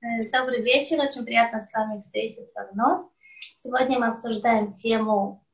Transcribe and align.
Э, 0.00 0.30
добрый 0.30 0.62
вечер, 0.62 1.00
очень 1.00 1.24
приятно 1.24 1.58
с 1.58 1.72
вами 1.72 1.98
встретиться 1.98 2.68
вновь. 2.72 3.06
Сегодня 3.56 3.98
мы 3.98 4.06
обсуждаем 4.06 4.72
тему 4.72 5.44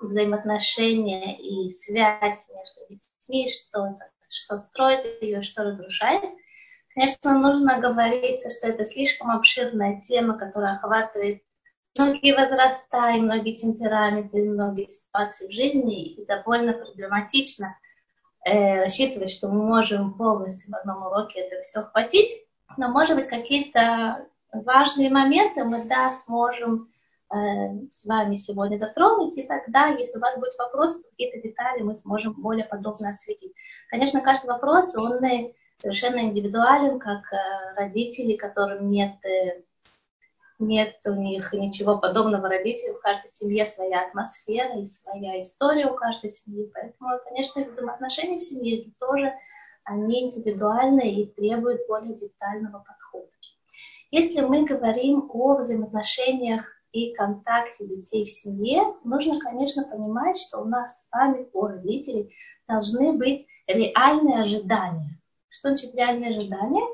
взаимоотношения 0.00 1.36
и 1.38 1.70
связь 1.70 2.48
между 2.48 2.80
детьми, 2.88 3.46
что, 3.46 3.98
что 4.30 4.58
строит 4.58 5.22
ее, 5.22 5.42
что 5.42 5.64
разрушает. 5.64 6.22
Конечно, 6.94 7.38
нужно 7.38 7.78
говориться, 7.78 8.48
что 8.48 8.68
это 8.68 8.86
слишком 8.86 9.30
обширная 9.30 10.00
тема, 10.00 10.38
которая 10.38 10.76
охватывает 10.76 11.42
многие 11.98 12.32
возраста 12.32 13.10
и 13.10 13.20
многие 13.20 13.54
темпераменты, 13.54 14.38
и 14.38 14.48
многие 14.48 14.86
ситуации 14.86 15.46
в 15.46 15.52
жизни, 15.52 16.14
и 16.14 16.24
довольно 16.24 16.72
проблематично 16.72 17.76
э, 18.46 18.82
рассчитывать, 18.82 19.30
что 19.30 19.48
мы 19.48 19.62
можем 19.62 20.14
полностью 20.14 20.70
в 20.70 20.74
одном 20.74 21.04
уроке 21.04 21.40
это 21.40 21.62
все 21.62 21.80
охватить 21.80 22.43
но, 22.76 22.88
может 22.88 23.16
быть, 23.16 23.28
какие-то 23.28 24.26
важные 24.52 25.10
моменты 25.10 25.64
мы, 25.64 25.84
да, 25.86 26.12
сможем 26.12 26.88
э, 27.32 27.36
с 27.90 28.04
вами 28.06 28.36
сегодня 28.36 28.76
затронуть, 28.76 29.36
и 29.36 29.42
тогда, 29.42 29.88
если 29.88 30.18
у 30.18 30.20
вас 30.20 30.36
будет 30.36 30.56
вопрос, 30.58 31.00
какие-то 31.10 31.40
детали 31.40 31.82
мы 31.82 31.96
сможем 31.96 32.34
более 32.34 32.64
подробно 32.64 33.10
осветить. 33.10 33.52
Конечно, 33.88 34.20
каждый 34.20 34.46
вопрос, 34.46 34.94
он 34.96 35.20
совершенно 35.78 36.20
индивидуален, 36.20 36.98
как 36.98 37.32
э, 37.32 37.74
родители, 37.76 38.36
которым 38.36 38.90
нет, 38.90 39.16
э, 39.24 39.62
нет 40.58 40.96
у 41.06 41.14
них 41.14 41.52
ничего 41.52 41.98
подобного 41.98 42.48
родителей, 42.48 42.94
в 42.94 43.00
каждой 43.00 43.28
семье 43.28 43.64
своя 43.66 44.06
атмосфера 44.06 44.78
и 44.78 44.86
своя 44.86 45.42
история 45.42 45.86
у 45.86 45.94
каждой 45.94 46.30
семьи, 46.30 46.70
поэтому, 46.72 47.10
конечно, 47.28 47.64
взаимоотношения 47.64 48.38
в 48.38 48.42
семье 48.42 48.90
тоже 49.00 49.34
они 49.84 50.24
индивидуальны 50.24 51.12
и 51.12 51.26
требуют 51.26 51.82
более 51.88 52.14
детального 52.14 52.78
подхода. 52.78 53.30
Если 54.10 54.40
мы 54.40 54.64
говорим 54.64 55.28
о 55.32 55.56
взаимоотношениях 55.56 56.64
и 56.92 57.12
контакте 57.14 57.86
детей 57.86 58.24
в 58.24 58.30
семье, 58.30 58.94
нужно, 59.02 59.40
конечно, 59.40 59.84
понимать, 59.84 60.38
что 60.38 60.60
у 60.60 60.64
нас 60.64 61.02
с 61.02 61.10
вами, 61.10 61.48
у 61.52 61.66
родителей, 61.66 62.32
должны 62.68 63.12
быть 63.12 63.46
реальные 63.66 64.42
ожидания. 64.42 65.20
Что 65.48 65.70
значит 65.70 65.94
реальные 65.94 66.36
ожидания? 66.36 66.84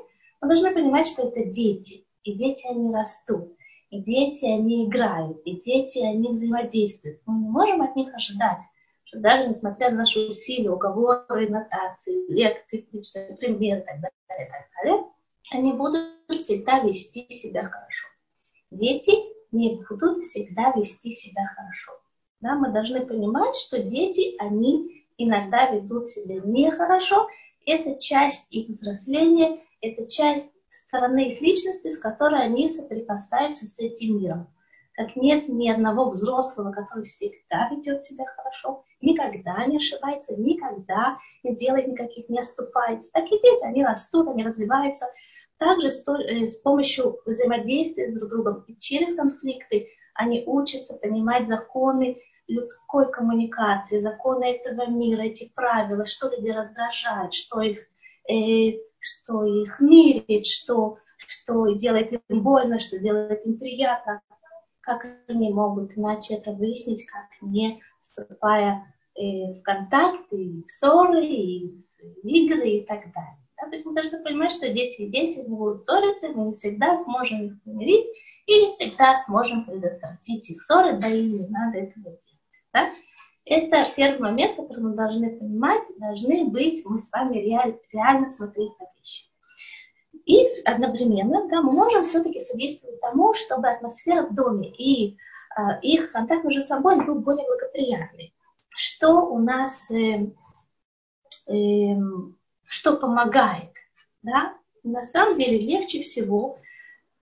Мы 0.41 0.47
должны 0.47 0.73
понимать, 0.73 1.07
что 1.07 1.27
это 1.27 1.43
дети, 1.45 2.05
и 2.23 2.33
дети, 2.33 2.65
они 2.67 2.91
растут, 2.91 3.55
и 3.91 3.99
дети, 3.99 4.45
они 4.45 4.87
играют, 4.87 5.39
и 5.45 5.55
дети, 5.57 5.99
они 5.99 6.29
взаимодействуют. 6.29 7.21
Мы 7.27 7.43
не 7.43 7.49
можем 7.49 7.83
от 7.83 7.95
них 7.95 8.13
ожидать, 8.15 8.61
что 9.11 9.19
даже 9.19 9.49
несмотря 9.49 9.89
на 9.89 9.97
наши 9.97 10.19
усилия, 10.19 10.71
уговоры, 10.71 11.49
нотации, 11.49 12.31
лекции, 12.31 12.87
личный 12.93 13.35
пример 13.35 13.79
и 13.79 13.81
так 13.81 13.99
далее, 13.99 14.49
так 14.49 14.67
далее, 14.83 15.05
они 15.51 15.73
будут 15.73 16.07
всегда 16.39 16.79
вести 16.79 17.27
себя 17.29 17.63
хорошо. 17.63 18.07
Дети 18.71 19.11
не 19.51 19.83
будут 19.89 20.23
всегда 20.23 20.71
вести 20.71 21.11
себя 21.11 21.45
хорошо. 21.55 21.91
Да, 22.39 22.55
мы 22.55 22.71
должны 22.71 23.05
понимать, 23.05 23.55
что 23.57 23.79
дети, 23.79 24.35
они 24.39 25.05
иногда 25.17 25.69
ведут 25.69 26.07
себя 26.07 26.39
нехорошо. 26.43 27.27
Это 27.65 27.99
часть 27.99 28.47
их 28.49 28.69
взросления, 28.69 29.59
это 29.81 30.07
часть 30.07 30.51
стороны 30.69 31.33
их 31.33 31.41
личности, 31.41 31.91
с 31.91 31.99
которой 31.99 32.41
они 32.41 32.69
соприкасаются 32.69 33.67
с 33.67 33.77
этим 33.77 34.19
миром 34.19 34.47
как 34.93 35.15
нет 35.15 35.47
ни 35.47 35.69
одного 35.69 36.09
взрослого, 36.09 36.71
который 36.71 37.05
всегда 37.05 37.69
ведет 37.69 38.03
себя 38.03 38.25
хорошо, 38.25 38.83
никогда 39.01 39.65
не 39.65 39.77
ошибается, 39.77 40.35
никогда 40.35 41.17
не 41.43 41.55
делает 41.55 41.87
никаких, 41.87 42.29
не 42.29 42.39
оступается. 42.39 43.11
Так 43.11 43.25
и 43.25 43.39
дети, 43.39 43.63
они 43.63 43.83
растут, 43.83 44.27
они 44.27 44.43
развиваются. 44.43 45.05
Также 45.57 45.89
с, 45.89 46.03
э, 46.07 46.47
с 46.47 46.57
помощью 46.57 47.19
взаимодействия 47.25 48.07
с 48.07 48.13
друг 48.13 48.29
другом 48.29 48.63
и 48.67 48.75
через 48.75 49.15
конфликты 49.15 49.89
они 50.13 50.43
учатся 50.45 50.97
понимать 50.97 51.47
законы 51.47 52.21
людской 52.47 53.09
коммуникации, 53.11 53.99
законы 53.99 54.45
этого 54.45 54.87
мира, 54.89 55.21
эти 55.21 55.51
правила, 55.53 56.05
что 56.05 56.29
людей 56.29 56.51
раздражает, 56.51 57.33
что 57.33 57.61
их, 57.61 57.79
э, 58.29 58.79
что 58.99 59.45
их 59.45 59.79
мирит, 59.79 60.45
что, 60.45 60.97
что 61.17 61.67
делает 61.75 62.11
им 62.11 62.41
больно, 62.41 62.79
что 62.79 62.97
делает 62.97 63.45
им 63.45 63.57
приятно 63.57 64.21
как 64.81 65.05
они 65.27 65.53
могут 65.53 65.97
иначе 65.97 66.35
это 66.35 66.51
выяснить, 66.51 67.05
как 67.05 67.29
не 67.41 67.81
вступая 67.99 68.93
в 69.15 69.61
контакты, 69.61 70.63
в 70.67 70.71
ссоры, 70.71 71.25
и 71.25 71.83
в 72.23 72.27
игры 72.27 72.69
и 72.69 72.85
так 72.85 73.01
далее. 73.13 73.37
Да? 73.57 73.67
То 73.69 73.75
есть 73.75 73.85
мы 73.85 73.93
должны 73.93 74.23
понимать, 74.23 74.51
что 74.51 74.69
дети 74.69 75.01
и 75.01 75.09
дети 75.09 75.45
будут 75.47 75.85
ссориться, 75.85 76.29
мы 76.29 76.45
не 76.45 76.51
всегда 76.51 77.01
сможем 77.03 77.45
их 77.45 77.63
помирить, 77.63 78.07
и 78.45 78.65
не 78.65 78.71
всегда 78.71 79.17
сможем 79.25 79.65
предотвратить 79.65 80.49
их 80.49 80.61
ссоры, 80.63 80.97
да 80.97 81.07
и 81.07 81.25
не 81.25 81.47
надо 81.47 81.77
этого 81.77 82.05
делать. 82.05 82.37
Да? 82.73 82.89
Это 83.45 83.91
первый 83.95 84.19
момент, 84.19 84.55
который 84.55 84.83
мы 84.83 84.95
должны 84.95 85.37
понимать, 85.37 85.83
должны 85.97 86.45
быть, 86.45 86.83
мы 86.85 86.99
с 86.99 87.11
вами 87.11 87.37
реаль, 87.37 87.77
реально 87.91 88.27
смотреть 88.27 88.71
на 88.79 88.85
вещи. 88.97 89.25
И 90.25 90.45
одновременно 90.65 91.47
да, 91.49 91.61
мы 91.61 91.71
можем 91.71 92.03
все-таки 92.03 92.39
содействовать 92.39 93.01
тому, 93.01 93.33
чтобы 93.33 93.69
атмосфера 93.69 94.23
в 94.23 94.35
доме 94.35 94.69
и 94.69 95.17
э, 95.57 95.61
их 95.81 96.11
контакт 96.11 96.43
между 96.43 96.61
собой 96.61 97.03
был 97.03 97.15
более 97.15 97.45
благоприятный. 97.47 98.33
Что 98.71 99.27
у 99.27 99.39
нас, 99.39 99.91
э, 99.91 100.27
э, 101.47 101.95
что 102.65 102.97
помогает? 102.97 103.71
Да? 104.21 104.57
На 104.83 105.03
самом 105.03 105.35
деле 105.35 105.59
легче 105.59 106.01
всего 106.01 106.57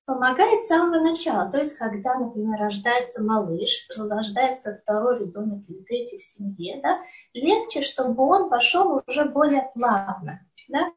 помогает 0.05 0.63
с 0.63 0.67
самого 0.67 1.01
начала. 1.03 1.51
То 1.51 1.59
есть, 1.59 1.77
когда, 1.77 2.15
например, 2.15 2.59
рождается 2.59 3.21
малыш, 3.21 3.87
рождается 3.95 4.79
второй 4.81 5.19
ребенок 5.19 5.63
или 5.67 5.83
третий 5.83 6.17
в 6.17 6.23
семье, 6.23 6.79
да, 6.81 7.01
легче, 7.33 7.83
чтобы 7.83 8.23
он 8.23 8.49
пошел 8.49 9.03
уже 9.05 9.25
более 9.25 9.69
плавно. 9.75 10.39
Да? 10.67 10.91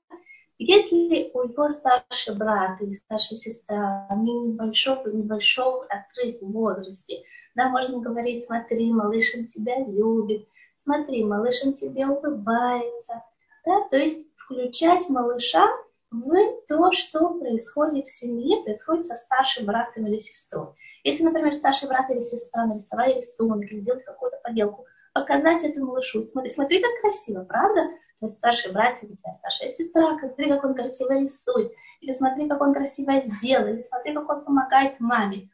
Если 0.64 1.30
у 1.34 1.42
его 1.42 1.68
старший 1.70 2.36
брат 2.36 2.80
или 2.80 2.94
старшая 2.94 3.36
сестра, 3.36 4.06
они 4.08 4.32
небольшого, 4.32 5.08
небольшого 5.08 5.86
отрыв 5.86 6.40
в 6.40 6.52
возрасте, 6.52 7.24
да, 7.56 7.68
можно 7.68 7.98
говорить, 7.98 8.44
смотри, 8.44 8.92
малыш 8.92 9.34
он 9.36 9.46
тебя 9.46 9.78
любит, 9.80 10.46
смотри, 10.76 11.24
малыш 11.24 11.62
он 11.64 11.72
тебе 11.72 12.06
улыбается, 12.06 13.24
да, 13.66 13.88
то 13.90 13.96
есть 13.96 14.24
включать 14.36 15.08
малыша 15.08 15.66
в 16.12 16.32
то, 16.68 16.92
что 16.92 17.34
происходит 17.40 18.06
в 18.06 18.16
семье, 18.16 18.62
происходит 18.62 19.06
со 19.06 19.16
старшим 19.16 19.66
братом 19.66 20.06
или 20.06 20.18
сестрой. 20.18 20.68
Если, 21.02 21.24
например, 21.24 21.54
старший 21.54 21.88
брат 21.88 22.08
или 22.08 22.20
сестра 22.20 22.66
нарисовали 22.66 23.18
рисунок 23.18 23.64
или 23.64 23.80
сделали 23.80 24.02
какую-то 24.02 24.38
поделку, 24.44 24.86
показать 25.12 25.64
это 25.64 25.80
малышу. 25.80 26.22
Смотри, 26.22 26.50
смотри, 26.50 26.80
как 26.80 27.00
красиво, 27.00 27.44
правда? 27.44 27.88
Твой 28.22 28.30
старший 28.30 28.72
братик, 28.72 29.20
твоя 29.20 29.34
старшая 29.36 29.68
сестра, 29.68 30.16
смотри, 30.18 30.48
как 30.48 30.64
он 30.64 30.74
красиво 30.74 31.12
рисует, 31.18 31.72
или 32.00 32.12
смотри, 32.12 32.48
как 32.48 32.60
он 32.60 32.72
красиво 32.72 33.20
сделал, 33.20 33.66
или 33.66 33.80
смотри, 33.80 34.14
как 34.14 34.28
он 34.28 34.44
помогает 34.44 35.00
маме. 35.00 35.50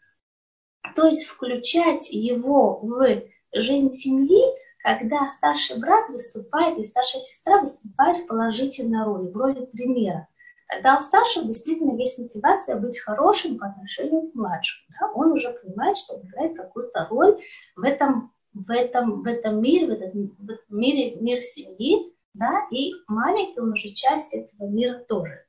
То 0.95 1.07
есть 1.07 1.27
включать 1.27 2.11
его 2.11 2.79
в 2.81 3.23
жизнь 3.55 3.93
семьи, 3.93 4.43
когда 4.83 5.27
старший 5.29 5.79
брат 5.79 6.11
выступает, 6.11 6.79
и 6.79 6.85
старшая 6.85 7.23
сестра 7.23 7.61
выступает 7.61 8.25
в 8.25 8.27
положительной 8.27 9.05
роли, 9.05 9.31
в 9.31 9.37
роли 9.37 9.65
примера. 9.65 10.29
Тогда 10.69 10.99
у 10.99 11.01
старшего 11.01 11.47
действительно 11.47 11.97
есть 11.97 12.19
мотивация 12.19 12.77
быть 12.77 12.99
хорошим 12.99 13.59
по 13.59 13.69
отношению 13.69 14.31
к 14.31 14.35
младшему. 14.35 14.87
Да? 15.01 15.11
Он 15.15 15.33
уже 15.33 15.51
понимает, 15.51 15.97
что 15.97 16.17
он 16.17 16.27
играет 16.27 16.55
какую-то 16.55 17.07
роль 17.09 17.41
в 17.75 17.83
этом, 17.83 18.35
в 18.53 18.71
этом, 18.71 19.23
в 19.23 19.27
этом 19.27 19.63
мире, 19.63 19.87
в 19.87 19.91
этом, 19.91 20.37
в 20.69 20.75
мире, 20.75 21.15
мир 21.17 21.41
семьи, 21.41 22.13
да, 22.35 22.67
и 22.71 22.93
маленький 23.07 23.61
он 23.61 23.73
уже 23.73 23.91
часть 23.91 24.33
этого 24.33 24.69
мира 24.69 24.99
тоже. 25.09 25.45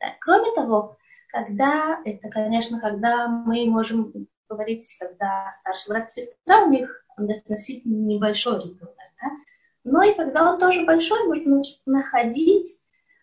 Да. 0.00 0.06
Кроме 0.20 0.52
того, 0.54 0.96
когда, 1.28 2.00
это, 2.04 2.28
конечно, 2.28 2.80
когда 2.80 3.28
мы 3.28 3.66
можем 3.66 4.12
говорить, 4.48 4.96
когда 4.98 5.50
старший 5.60 5.90
брат 5.90 6.08
и 6.08 6.20
сестра, 6.20 6.64
у 6.64 6.70
них 6.70 7.04
относительно 7.16 8.06
небольшой 8.06 8.62
ребенок, 8.62 8.94
да, 9.20 9.28
но 9.84 10.02
и 10.02 10.14
когда 10.14 10.52
он 10.52 10.58
тоже 10.58 10.84
большой, 10.84 11.26
можно 11.26 11.58
находить 11.86 12.80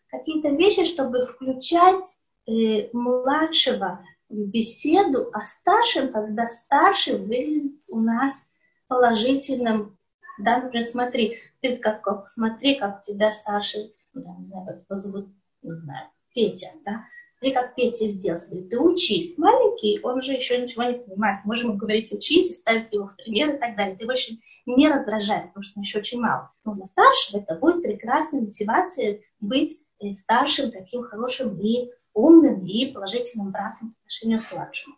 какие-то 0.08 0.50
вещи, 0.50 0.86
чтобы 0.86 1.26
включать 1.26 2.04
э, 2.48 2.90
младшего 2.94 4.04
в 4.30 4.48
беседу 4.48 5.30
о 5.34 5.46
старшем, 5.46 6.12
когда 6.12 6.50
старший 6.50 7.18
выглядит 7.18 7.80
у 7.88 8.00
нас 8.00 8.48
положительным. 8.88 9.98
Да, 10.40 10.58
например, 10.58 10.86
смотри, 10.86 11.40
ты 11.70 11.78
как, 11.78 12.02
как 12.02 12.28
смотри, 12.28 12.76
как 12.76 13.02
тебя 13.02 13.32
старший, 13.32 13.94
ну, 14.14 14.24
да, 14.24 14.36
не 14.40 14.48
знаю, 14.48 14.66
как 14.66 14.84
его 14.90 15.00
зовут, 15.00 15.30
не 15.62 15.74
знаю, 15.74 16.10
Петя, 16.34 16.68
да, 16.86 17.06
смотри, 17.40 17.54
как 17.54 17.76
Петя 17.76 18.08
сделал, 18.08 18.40
смотри, 18.40 18.68
ты 18.68 18.80
учись. 18.80 19.38
Маленький, 19.38 20.00
он 20.04 20.22
же 20.22 20.34
еще 20.34 20.62
ничего 20.62 20.84
не 20.84 20.98
понимает. 20.98 21.46
Можем 21.46 21.78
говорить 21.78 22.12
учись 22.12 22.56
ставить 22.56 22.92
его 22.94 23.08
в 23.08 23.16
пример 23.16 23.56
и 23.56 23.58
так 23.58 23.76
далее. 23.76 23.96
Ты 23.96 24.06
больше 24.06 24.38
не 24.66 24.88
раздражает, 24.88 25.48
потому 25.48 25.64
что 25.64 25.80
он 25.80 25.84
еще 25.84 26.00
очень 26.00 26.20
мало. 26.20 26.52
Но 26.64 26.74
для 26.74 26.86
старшего 26.86 27.42
это 27.42 27.56
будет 27.56 27.84
прекрасная 27.84 28.42
мотивация 28.42 29.22
быть 29.40 29.78
э, 30.00 30.14
старшим, 30.14 30.72
таким 30.72 31.04
хорошим 31.04 31.60
и 31.60 31.90
умным 32.14 32.66
и 32.66 32.92
положительным 32.92 33.52
братом 33.52 33.92
по 33.92 34.00
отношению 34.02 34.40
к 34.40 34.54
младшему. 34.54 34.96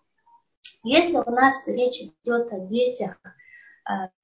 Если 0.84 1.18
у 1.18 1.32
нас 1.32 1.68
речь 1.68 2.02
идет 2.02 2.54
о 2.54 2.60
детях, 2.60 3.18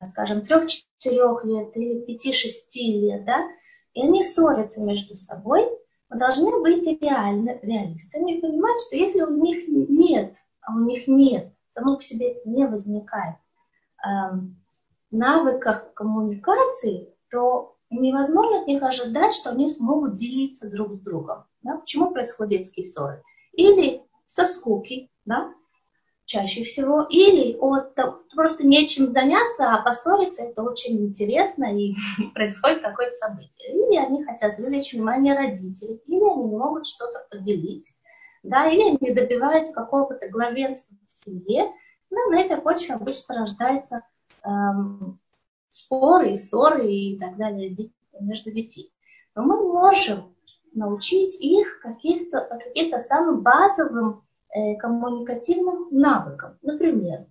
скажем, 0.08 0.40
3-4 0.40 1.46
лет 1.46 1.78
или 1.78 2.06
5-6 2.06 2.50
лет, 2.76 3.26
да, 3.26 3.48
и 3.94 4.02
они 4.02 4.24
ссорятся 4.24 4.84
между 4.84 5.16
собой, 5.16 5.70
мы 6.10 6.20
должны 6.20 6.60
быть 6.62 7.02
реально, 7.02 7.60
реалистами 7.62 8.38
и 8.38 8.42
понимать, 8.42 8.80
что 8.86 8.96
если 8.96 9.22
у 9.22 9.36
них 9.42 9.68
нет, 9.68 10.36
а 10.62 10.76
у 10.76 10.80
них 10.80 11.08
нет, 11.08 11.54
само 11.70 11.96
по 11.96 12.02
себе 12.02 12.42
не 12.46 12.68
возникает 12.68 13.36
эм, 14.06 14.62
навыках 15.12 15.94
коммуникации, 15.94 17.14
то 17.30 17.76
невозможно 17.90 18.62
от 18.62 18.68
них 18.68 18.84
ожидать, 18.84 19.34
что 19.34 19.52
они 19.52 19.70
смогут 19.70 20.16
делиться 20.16 20.70
друг 20.70 20.94
с 20.94 21.00
другом. 21.00 21.46
Да? 21.62 21.78
Почему 21.78 22.12
происходят 22.12 22.52
детские 22.52 22.86
ссоры? 22.86 23.24
Или 23.54 24.04
со 24.26 24.46
скуки, 24.46 25.10
да, 25.26 25.54
чаще 26.26 26.64
всего, 26.64 27.06
или 27.10 27.56
от 27.60 27.96
просто 28.34 28.66
нечем 28.66 29.10
заняться, 29.10 29.72
а 29.72 29.82
поссориться 29.82 30.44
это 30.44 30.64
очень 30.64 31.06
интересно 31.06 31.66
и 31.78 31.96
происходит 32.34 32.82
какое-то 32.82 33.14
событие. 33.14 33.74
Или 33.74 33.98
они 33.98 34.24
хотят 34.24 34.56
привлечь 34.56 34.94
внимание 34.94 35.36
родителей, 35.36 36.02
или 36.08 36.24
они 36.24 36.46
не 36.46 36.58
могут 36.58 36.88
что-то 36.88 37.26
поделить, 37.30 37.94
да, 38.44 38.68
или 38.68 38.98
они 38.98 39.14
добиваются 39.14 39.74
какого-то 39.74 40.30
главенства 40.30 40.96
в 41.08 41.12
семье. 41.12 41.72
Ну, 42.10 42.30
на 42.30 42.42
этой 42.42 42.58
почве 42.58 42.96
обычно 42.96 43.36
рождаются 43.36 44.04
эм, 44.44 45.20
споры 45.70 46.32
и 46.32 46.36
ссоры 46.36 46.86
и 46.88 47.18
так 47.18 47.38
далее 47.38 47.76
между 48.20 48.52
детьми. 48.52 48.92
Но 49.36 49.44
мы 49.44 49.64
можем 49.74 50.36
научить 50.74 51.36
их 51.42 51.80
каких-то, 51.82 52.42
каким-то 52.42 53.00
самым 53.00 53.42
базовым 53.42 54.24
коммуникативным 54.80 55.88
навыкам. 55.92 56.58
Например, 56.62 57.26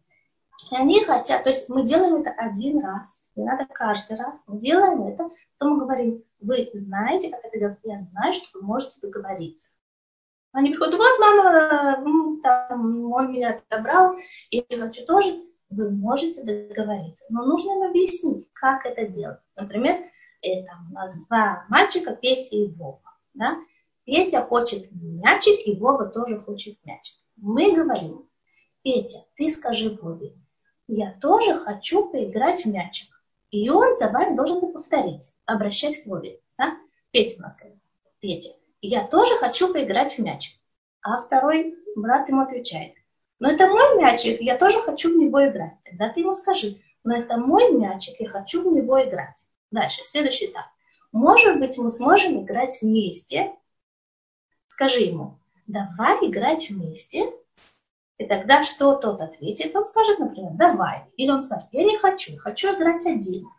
они 0.71 1.05
хотят, 1.05 1.45
то 1.45 1.51
есть 1.51 1.69
мы 1.69 1.85
делаем 1.85 2.17
это 2.17 2.31
один 2.31 2.81
раз, 2.81 3.31
не 3.37 3.45
надо 3.45 3.67
каждый 3.67 4.17
раз, 4.17 4.43
мы 4.47 4.59
делаем 4.61 5.05
это, 5.05 5.29
потом 5.59 5.79
мы 5.79 5.85
говорим, 5.85 6.25
вы 6.41 6.71
знаете, 6.73 7.31
как 7.31 7.45
это 7.45 7.59
делать, 7.59 7.79
я 7.85 7.99
знаю, 8.01 8.33
что 8.33 8.59
вы 8.59 8.65
можете 8.65 9.01
договориться. 9.01 9.71
Они 10.53 10.71
приходят, 10.71 10.95
вот 10.95 11.19
мама, 11.21 12.41
там, 12.43 13.13
он 13.13 13.33
меня 13.33 13.61
отобрал, 13.69 14.17
и 14.51 14.65
я 14.69 14.79
хочу 14.79 15.05
тоже. 15.05 15.43
Вы 15.71 15.89
можете 15.89 16.45
договориться, 16.45 17.25
но 17.31 17.47
нужно 17.47 17.73
им 17.73 17.83
объяснить, 17.89 18.47
как 18.53 18.85
это 18.85 19.09
делать. 19.09 19.41
Например, 19.57 20.03
это 20.43 20.69
у 20.91 20.93
нас 20.93 21.15
два 21.27 21.65
мальчика, 21.71 22.15
Петя 22.15 22.55
и 22.55 22.67
Вова. 22.69 23.01
Да? 23.33 23.57
Петя 24.05 24.43
хочет 24.43 24.91
мячик, 24.91 25.67
и 25.67 25.77
Вова 25.77 26.07
тоже 26.07 26.41
хочет 26.41 26.79
мячик. 26.85 27.17
Мы 27.37 27.73
говорим, 27.73 28.29
Петя, 28.83 29.25
ты 29.37 29.49
скажи 29.49 29.91
Вове, 29.91 30.37
я 30.89 31.13
тоже 31.21 31.57
хочу 31.57 32.09
поиграть 32.09 32.65
в 32.65 32.69
мячик. 32.69 33.09
И 33.51 33.69
он 33.69 33.97
за 33.97 34.09
вами 34.09 34.35
должен 34.35 34.73
повторить, 34.73 35.33
обращаясь 35.45 36.03
к 36.03 36.07
Вове. 36.07 36.41
Да? 36.59 36.77
Петя 37.11 37.37
у 37.39 37.43
нас 37.43 37.57
говорит, 37.57 37.79
Петя, 38.21 38.51
я 38.81 39.07
тоже 39.07 39.37
хочу 39.37 39.73
поиграть 39.73 40.15
в 40.15 40.19
мячик. 40.19 40.59
А 41.03 41.23
второй 41.23 41.77
брат 41.97 42.29
ему 42.29 42.43
отвечает, 42.43 42.95
но 43.39 43.51
это 43.51 43.67
мой 43.67 43.99
мячик, 43.99 44.41
я 44.41 44.57
тоже 44.57 44.81
хочу 44.81 45.13
в 45.13 45.17
него 45.17 45.45
играть. 45.49 45.75
Тогда 45.85 46.09
ты 46.09 46.21
ему 46.21 46.33
скажи, 46.33 46.81
но 47.03 47.17
это 47.17 47.37
мой 47.37 47.73
мячик, 47.73 48.15
я 48.21 48.29
хочу 48.29 48.63
в 48.63 48.73
него 48.73 49.03
играть. 49.03 49.37
Дальше, 49.73 50.03
следующий 50.05 50.47
этап. 50.47 50.67
Может 51.11 51.59
быть, 51.59 51.77
мы 51.77 51.91
сможем 51.91 52.45
играть 52.45 52.79
вместе. 52.81 53.53
Скажи 54.73 55.01
ему, 55.01 55.39
давай 55.67 56.17
играть 56.23 56.71
вместе. 56.71 57.31
И 58.17 58.25
тогда 58.25 58.65
что 58.65 58.95
тот 58.95 59.21
ответит? 59.21 59.77
Он 59.77 59.87
скажет, 59.87 60.19
например, 60.19 60.53
давай. 60.55 61.05
Или 61.19 61.31
он 61.31 61.43
скажет, 61.43 61.69
я 61.73 61.85
не 61.85 61.99
хочу, 61.99 62.39
хочу 62.39 62.75
играть 62.75 63.05
один. 63.05 63.51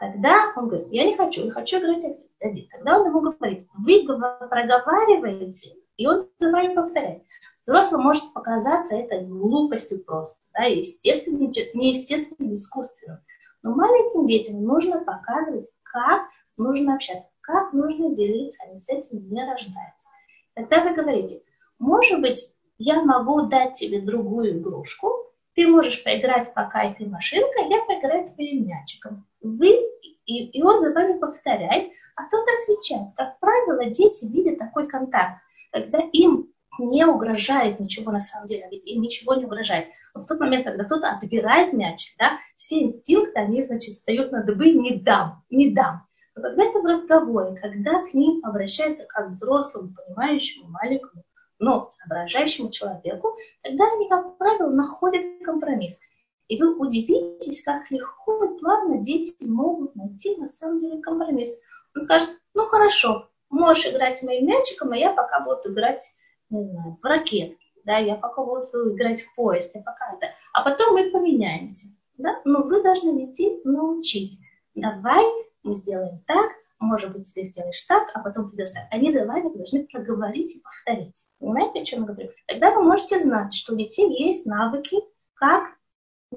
Тогда 0.00 0.52
он 0.56 0.66
говорит, 0.66 0.88
я 0.90 1.04
не 1.04 1.16
хочу, 1.16 1.44
я 1.44 1.52
хочу 1.52 1.78
играть 1.78 2.02
один. 2.40 2.68
Тогда 2.70 2.98
он 2.98 3.06
ему 3.06 3.20
говорит, 3.20 3.68
вы 3.72 4.04
проговариваете, 4.04 5.76
и 5.96 6.08
он 6.08 6.18
за 6.18 6.50
вами 6.50 6.74
повторяет. 6.74 7.22
Взрослым 7.62 8.02
может 8.02 8.32
показаться 8.32 8.96
это 8.96 9.20
глупостью 9.20 10.02
просто, 10.02 10.40
да, 10.54 10.64
естественным, 10.64 11.52
неестественным, 11.74 12.56
искусственным. 12.56 13.20
Но 13.62 13.76
маленьким 13.76 14.26
детям 14.26 14.60
нужно 14.64 15.04
показывать, 15.04 15.70
как 15.84 16.22
нужно 16.56 16.96
общаться, 16.96 17.30
как 17.42 17.72
нужно 17.72 18.12
делиться, 18.16 18.64
они 18.64 18.80
с 18.80 18.88
этим 18.88 19.30
не 19.30 19.40
рождаются. 19.48 20.08
Тогда 20.54 20.84
вы 20.84 20.94
говорите, 20.94 21.42
может 21.78 22.20
быть, 22.20 22.54
я 22.78 23.02
могу 23.02 23.46
дать 23.46 23.74
тебе 23.74 24.00
другую 24.00 24.58
игрушку, 24.58 25.08
ты 25.54 25.66
можешь 25.66 26.02
поиграть 26.02 26.52
пока 26.54 26.84
этой 26.84 27.06
машинкой, 27.06 27.68
я 27.68 27.84
поиграю 27.84 28.26
твоим 28.26 28.66
мячиком. 28.66 29.26
Вы, 29.40 29.82
и, 30.26 30.46
и 30.46 30.62
он 30.62 30.80
за 30.80 30.92
вами 30.94 31.18
повторяет, 31.18 31.92
а 32.16 32.28
тот 32.30 32.44
отвечает. 32.62 33.08
Как 33.16 33.38
правило, 33.38 33.84
дети 33.86 34.24
видят 34.24 34.58
такой 34.58 34.86
контакт, 34.88 35.40
когда 35.70 35.98
им 36.12 36.52
не 36.78 37.04
угрожает 37.06 37.80
ничего 37.80 38.12
на 38.12 38.20
самом 38.20 38.46
деле, 38.46 38.66
ведь 38.70 38.86
им 38.86 39.02
ничего 39.02 39.34
не 39.34 39.44
угрожает. 39.44 39.88
Но 40.14 40.22
в 40.22 40.26
тот 40.26 40.40
момент, 40.40 40.64
когда 40.64 40.84
кто-то 40.84 41.10
отбирает 41.10 41.72
мячик, 41.72 42.16
да, 42.18 42.38
все 42.56 42.82
инстинкты, 42.82 43.38
они, 43.38 43.62
значит, 43.62 43.94
встают 43.94 44.32
на 44.32 44.42
дыбы, 44.42 44.70
не 44.70 44.98
дам, 44.98 45.44
не 45.50 45.70
дам. 45.70 46.06
Когда 46.34 46.64
это 46.64 46.80
в 46.80 46.86
разговоре, 46.86 47.60
когда 47.60 48.02
к 48.06 48.14
ним 48.14 48.40
обращаются 48.44 49.04
как 49.06 49.30
взрослому, 49.30 49.94
понимающему, 49.94 50.68
маленькому, 50.68 51.24
но 51.58 51.90
соображающему 51.90 52.70
человеку, 52.70 53.36
тогда 53.62 53.84
они, 53.94 54.08
как 54.08 54.36
правило, 54.38 54.70
находят 54.70 55.24
компромисс. 55.44 56.00
И 56.48 56.60
вы 56.60 56.76
удивитесь, 56.76 57.62
как 57.62 57.90
легко 57.90 58.44
и 58.44 58.58
плавно 58.58 58.98
дети 58.98 59.34
могут 59.44 59.94
найти 59.94 60.36
на 60.36 60.48
самом 60.48 60.78
деле 60.78 61.00
компромисс. 61.00 61.50
Он 61.94 62.02
скажет, 62.02 62.30
ну 62.54 62.64
хорошо, 62.64 63.28
можешь 63.48 63.86
играть 63.86 64.22
моим 64.22 64.46
мячиком, 64.46 64.92
а 64.92 64.96
я 64.96 65.12
пока 65.12 65.40
буду 65.40 65.72
играть, 65.72 66.02
не 66.50 66.64
знаю, 66.64 66.98
в 67.00 67.04
ракетки. 67.04 67.58
Да, 67.84 67.98
я 67.98 68.14
пока 68.14 68.42
буду 68.42 68.94
играть 68.94 69.22
в 69.22 69.34
поезд, 69.34 69.74
я 69.74 69.82
пока 69.82 70.14
это. 70.14 70.32
А 70.52 70.62
потом 70.62 70.94
мы 70.94 71.10
поменяемся. 71.10 71.86
Да? 72.16 72.40
Но 72.44 72.62
вы 72.62 72.82
должны 72.82 73.30
идти 73.30 73.60
научить. 73.64 74.38
Давай 74.74 75.24
мы 75.62 75.74
сделаем 75.74 76.22
так, 76.26 76.50
может 76.78 77.12
быть, 77.12 77.32
ты 77.32 77.44
сделаешь 77.44 77.80
так, 77.82 78.10
а 78.14 78.20
потом 78.20 78.50
ты 78.50 78.54
сделаешь 78.54 78.72
так. 78.72 78.88
Они 78.90 79.12
за 79.12 79.24
вами 79.24 79.54
должны 79.54 79.86
проговорить 79.86 80.56
и 80.56 80.60
повторить. 80.60 81.28
Понимаете, 81.38 81.80
о 81.80 81.84
чем 81.84 82.00
я 82.00 82.06
говорю? 82.06 82.30
Тогда 82.46 82.74
вы 82.74 82.82
можете 82.82 83.20
знать, 83.20 83.54
что 83.54 83.72
у 83.72 83.76
детей 83.76 84.08
есть 84.24 84.46
навыки, 84.46 84.96
как 85.34 85.76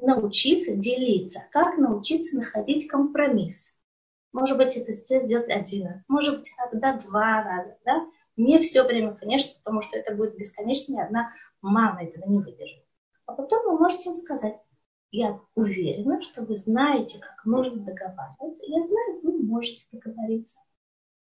научиться 0.01 0.75
делиться, 0.75 1.41
как 1.51 1.77
научиться 1.77 2.37
находить 2.37 2.87
компромисс. 2.87 3.77
Может 4.33 4.57
быть, 4.57 4.75
это 4.75 4.91
сделать 4.91 5.49
один 5.49 5.87
раз, 5.87 6.01
может 6.07 6.37
быть, 6.37 6.51
иногда 6.57 6.99
два 6.99 7.43
раза, 7.43 7.77
да? 7.85 8.05
Не 8.35 8.59
все 8.59 8.83
время, 8.83 9.15
конечно, 9.15 9.53
потому 9.63 9.81
что 9.81 9.97
это 9.97 10.13
будет 10.13 10.37
бесконечно, 10.37 10.95
и 10.95 11.01
одна 11.01 11.31
мама 11.61 12.03
этого 12.03 12.29
не 12.29 12.39
выдержит. 12.39 12.83
А 13.25 13.33
потом 13.33 13.65
вы 13.65 13.79
можете 13.79 14.09
им 14.09 14.15
сказать, 14.15 14.57
я 15.11 15.39
уверена, 15.55 16.21
что 16.21 16.43
вы 16.43 16.55
знаете, 16.55 17.19
как 17.19 17.45
нужно 17.45 17.77
договариваться. 17.83 18.63
Я 18.67 18.83
знаю, 18.83 19.21
вы 19.23 19.37
можете 19.43 19.85
договориться. 19.91 20.59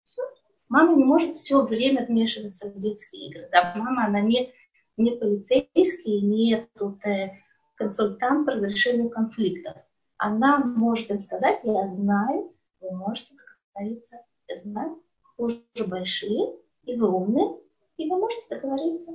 Все. 0.03 0.21
Мама 0.69 0.95
не 0.95 1.03
может 1.03 1.35
все 1.35 1.61
время 1.61 2.05
вмешиваться 2.05 2.69
в 2.69 2.79
детские 2.79 3.29
игры. 3.29 3.49
Да? 3.51 3.73
Мама, 3.75 4.05
она 4.05 4.21
не, 4.21 4.53
не 4.97 5.11
полицейский, 5.11 6.21
не 6.21 6.67
тут, 6.77 7.05
э, 7.05 7.39
консультант 7.75 8.45
по 8.45 8.53
разрешению 8.53 9.09
конфликтов. 9.09 9.77
Она 10.17 10.59
может 10.59 11.11
им 11.11 11.19
сказать, 11.19 11.61
я 11.63 11.85
знаю, 11.87 12.53
вы 12.81 12.91
можете 12.91 13.35
договориться. 13.35 14.17
Я 14.47 14.57
знаю, 14.57 15.01
вы 15.37 15.45
уже 15.45 15.87
большие, 15.87 16.55
и 16.83 16.95
вы 16.95 17.07
умны, 17.09 17.59
и 17.97 18.09
вы 18.09 18.17
можете 18.17 18.43
договориться 18.49 19.13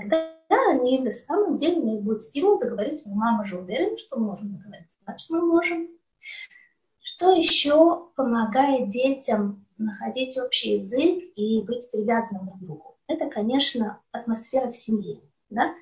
тогда 0.00 0.32
они 0.70 1.00
на 1.00 1.12
самом 1.12 1.56
деле 1.56 1.76
не 1.76 2.00
будет 2.00 2.22
стимул 2.22 2.58
договориться. 2.58 3.08
Но 3.08 3.16
мама 3.16 3.44
же 3.44 3.58
уверена, 3.58 3.96
что 3.98 4.18
мы 4.18 4.26
можем 4.26 4.56
договориться. 4.56 4.96
Значит, 5.04 5.30
мы 5.30 5.40
можем. 5.40 5.88
Что 7.00 7.32
еще 7.32 8.08
помогает 8.16 8.88
детям 8.88 9.66
находить 9.76 10.38
общий 10.38 10.74
язык 10.74 11.24
и 11.36 11.62
быть 11.62 11.90
привязанным 11.90 12.46
друг 12.46 12.60
к 12.60 12.62
другу? 12.62 12.96
Это, 13.06 13.28
конечно, 13.28 14.00
атмосфера 14.12 14.70
в 14.70 14.76
семье. 14.76 15.20
Да? 15.50 15.74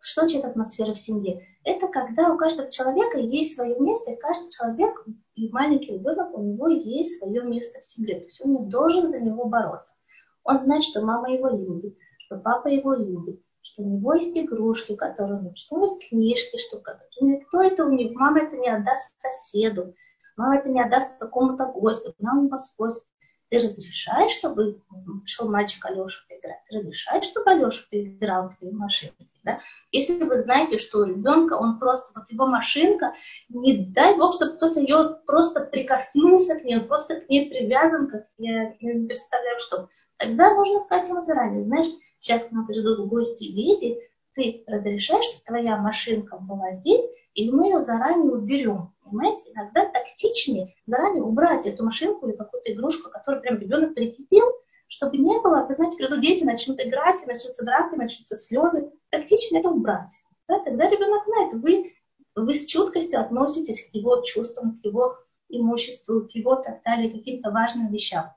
Что 0.00 0.22
значит 0.22 0.44
атмосфера 0.44 0.94
в 0.94 0.98
семье? 0.98 1.46
Это 1.64 1.86
когда 1.86 2.32
у 2.32 2.38
каждого 2.38 2.70
человека 2.70 3.18
есть 3.18 3.54
свое 3.54 3.78
место, 3.78 4.10
и 4.10 4.16
каждый 4.16 4.50
человек, 4.50 5.06
и 5.36 5.48
маленький 5.50 5.92
ребенок, 5.92 6.36
у 6.36 6.42
него 6.42 6.68
есть 6.68 7.18
свое 7.18 7.42
место 7.42 7.80
в 7.80 7.86
семье. 7.86 8.18
То 8.18 8.26
есть 8.26 8.44
он 8.44 8.52
не 8.52 8.66
должен 8.68 9.08
за 9.08 9.20
него 9.20 9.44
бороться. 9.44 9.94
Он 10.42 10.58
знает, 10.58 10.82
что 10.82 11.04
мама 11.04 11.30
его 11.30 11.50
любит, 11.50 11.96
что 12.18 12.36
папа 12.36 12.66
его 12.66 12.94
любит, 12.94 13.40
что 13.72 13.82
у 13.82 13.86
него 13.86 14.14
есть 14.14 14.36
игрушки, 14.36 14.94
которые 14.94 15.38
он 15.38 15.56
что 15.56 15.74
у 15.74 15.78
него 15.78 15.86
есть 15.86 16.08
книжки, 16.08 16.56
что 16.58 16.82
никто 17.20 17.62
это 17.62 17.86
у 17.86 17.90
него, 17.90 18.12
мама 18.14 18.40
это 18.40 18.56
не 18.56 18.68
отдаст 18.68 19.20
соседу, 19.20 19.94
мама 20.36 20.58
это 20.58 20.68
не 20.68 20.82
отдаст 20.82 21.18
какому-то 21.18 21.66
гостю, 21.66 22.14
мама 22.18 22.48
вас 22.48 22.70
спросит. 22.70 23.02
Ты 23.48 23.58
разрешаешь, 23.58 24.32
чтобы 24.32 24.82
шел 25.26 25.50
мальчик 25.50 25.84
Алеша 25.84 26.24
поиграть? 26.26 26.60
Ты 26.68 26.78
разрешаешь, 26.78 27.24
чтобы 27.24 27.50
Алеша 27.50 27.82
поиграл 27.90 28.48
в 28.48 28.56
твоей 28.56 28.74
машинке? 28.74 29.28
Да? 29.42 29.58
Если 29.90 30.22
вы 30.22 30.40
знаете, 30.40 30.78
что 30.78 30.98
у 31.00 31.04
ребенка, 31.04 31.54
он 31.54 31.78
просто, 31.78 32.12
вот 32.14 32.30
его 32.30 32.46
машинка, 32.46 33.14
не 33.48 33.86
дай 33.86 34.16
бог, 34.16 34.34
чтобы 34.34 34.56
кто-то 34.56 34.78
ее 34.78 35.18
просто 35.26 35.64
прикоснулся 35.64 36.60
к 36.60 36.64
ней, 36.64 36.78
он 36.78 36.86
просто 36.86 37.20
к 37.20 37.28
ней 37.28 37.50
привязан, 37.50 38.08
как 38.08 38.26
я 38.38 38.74
не 38.80 39.06
представляю, 39.06 39.58
что. 39.58 39.88
Тогда 40.18 40.54
нужно 40.54 40.78
сказать 40.78 41.08
ему 41.08 41.20
заранее, 41.20 41.64
знаешь, 41.64 41.88
сейчас 42.20 42.44
к 42.44 42.52
нам 42.52 42.66
придут 42.66 43.00
в 43.00 43.08
гости 43.08 43.52
дети, 43.52 43.98
ты 44.34 44.62
разрешаешь, 44.66 45.24
чтобы 45.24 45.44
твоя 45.44 45.76
машинка 45.76 46.38
была 46.38 46.76
здесь, 46.76 47.04
или 47.34 47.50
мы 47.50 47.66
ее 47.66 47.82
заранее 47.82 48.32
уберем. 48.32 48.92
Понимаете, 49.04 49.50
иногда 49.52 49.84
тактичнее 49.86 50.74
заранее 50.86 51.22
убрать 51.22 51.66
эту 51.66 51.84
машинку 51.84 52.28
или 52.28 52.36
какую-то 52.36 52.72
игрушку, 52.72 53.10
которую 53.10 53.42
прям 53.42 53.58
ребенок 53.58 53.94
прикипел, 53.94 54.46
чтобы 54.92 55.16
не 55.16 55.40
было, 55.40 55.64
вы 55.66 55.72
знаете, 55.72 55.96
придут 55.96 56.20
дети, 56.20 56.44
начнут 56.44 56.78
играть, 56.78 57.22
и 57.22 57.26
начнутся 57.26 57.64
драки, 57.64 57.94
начнутся 57.94 58.36
слезы. 58.36 58.92
Тактично 59.08 59.56
это 59.56 59.70
убрать. 59.70 60.12
Да? 60.46 60.60
Тогда 60.60 60.86
ребенок 60.90 61.24
знает, 61.24 61.54
вы, 61.54 61.94
вы 62.34 62.54
с 62.54 62.66
чуткостью 62.66 63.18
относитесь 63.18 63.88
к 63.88 63.94
его 63.94 64.20
чувствам, 64.20 64.78
к 64.78 64.84
его 64.84 65.16
имуществу, 65.48 66.28
к 66.28 66.32
его 66.32 66.56
так 66.56 66.82
далее, 66.84 67.10
каким-то 67.10 67.50
важным 67.50 67.90
вещам. 67.90 68.34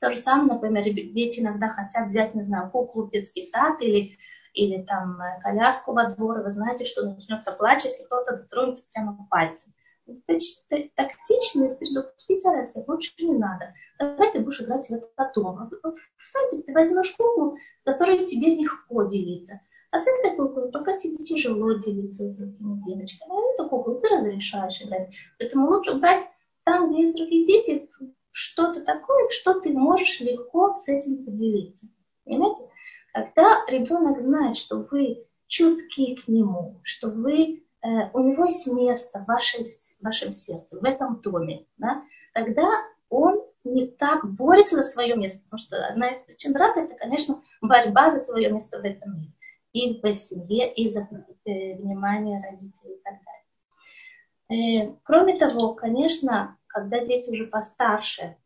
То 0.00 0.14
же 0.14 0.20
самое, 0.20 0.52
например, 0.54 0.84
дети 0.84 1.40
иногда 1.40 1.68
хотят 1.68 2.08
взять, 2.08 2.36
не 2.36 2.44
знаю, 2.44 2.70
куклу 2.70 3.06
в 3.06 3.10
детский 3.10 3.44
сад 3.44 3.82
или 3.82 4.16
или 4.52 4.82
там 4.82 5.20
э, 5.20 5.40
коляску 5.40 5.92
во 5.92 6.10
двор, 6.10 6.40
вы 6.42 6.50
знаете, 6.50 6.84
что 6.84 7.04
начнется 7.04 7.52
плач, 7.52 7.84
если 7.84 8.02
кто-то 8.02 8.36
дотронется 8.36 8.84
прямо 8.92 9.16
пальцем. 9.30 9.72
Тактичность, 10.94 11.78
заранее, 12.42 12.66
сказать, 12.66 12.88
лучше 12.88 13.12
не 13.20 13.38
надо. 13.38 13.74
Давай 13.98 14.32
ты 14.32 14.40
будешь 14.40 14.60
играть 14.60 14.88
в 14.88 14.92
этот 14.92 15.34
дом. 15.34 15.70
В 16.16 16.26
садик 16.26 16.66
ты 16.66 16.72
возьмешь 16.72 17.14
куклу, 17.16 17.56
которой 17.84 18.26
тебе 18.26 18.56
легко 18.56 19.04
делиться. 19.04 19.60
А 19.90 19.98
с 19.98 20.06
этой 20.06 20.36
куклой 20.36 20.70
пока 20.70 20.96
тебе 20.96 21.24
тяжело 21.24 21.72
делиться 21.74 22.24
с 22.24 22.36
другими 22.36 22.82
девочками. 22.86 23.30
А 23.30 23.54
эту 23.54 23.68
куклу 23.68 24.00
ты 24.00 24.08
разрешаешь 24.08 24.80
играть. 24.82 25.10
Поэтому 25.38 25.68
лучше 25.68 25.94
брать 25.94 26.24
там, 26.64 26.90
где 26.90 27.02
есть 27.02 27.16
другие 27.16 27.44
дети, 27.44 27.90
что-то 28.30 28.82
такое, 28.82 29.28
что 29.30 29.60
ты 29.60 29.70
можешь 29.72 30.20
легко 30.20 30.74
с 30.74 30.88
этим 30.88 31.24
поделиться. 31.24 31.88
Понимаете? 32.24 32.62
Когда 33.12 33.64
ребенок 33.66 34.20
знает, 34.20 34.56
что 34.56 34.86
вы 34.88 35.26
чутки 35.48 36.14
к 36.14 36.28
нему, 36.28 36.80
что 36.84 37.10
вы, 37.10 37.64
у 37.82 38.20
него 38.20 38.44
есть 38.44 38.66
место 38.72 39.20
в, 39.20 39.26
вашей, 39.26 39.64
в 39.64 40.02
вашем 40.02 40.32
сердце, 40.32 40.78
в 40.78 40.84
этом 40.84 41.20
доме, 41.20 41.66
да, 41.78 42.02
тогда 42.34 42.68
он 43.08 43.40
не 43.64 43.86
так 43.86 44.24
борется 44.24 44.76
за 44.76 44.82
свое 44.82 45.16
место, 45.16 45.40
потому 45.44 45.58
что 45.58 45.86
одна 45.86 46.10
из 46.10 46.22
причин 46.22 46.52
брака 46.52 46.80
это, 46.80 46.94
конечно, 46.94 47.42
борьба 47.60 48.12
за 48.12 48.20
свое 48.20 48.50
место 48.50 48.78
в 48.78 48.84
этом 48.84 49.18
мире. 49.18 49.32
И 49.72 50.00
в 50.02 50.16
семье, 50.16 50.72
и 50.72 50.88
за 50.88 51.08
э, 51.44 51.76
внимание 51.76 52.42
родителей 52.42 52.94
и 52.94 53.02
так 53.04 53.14
далее. 54.48 54.88
Э, 54.88 54.94
кроме 55.04 55.36
того, 55.36 55.74
конечно, 55.74 56.56
когда 56.66 57.04
дети 57.04 57.30
уже 57.30 57.46
постарше, 57.46 58.36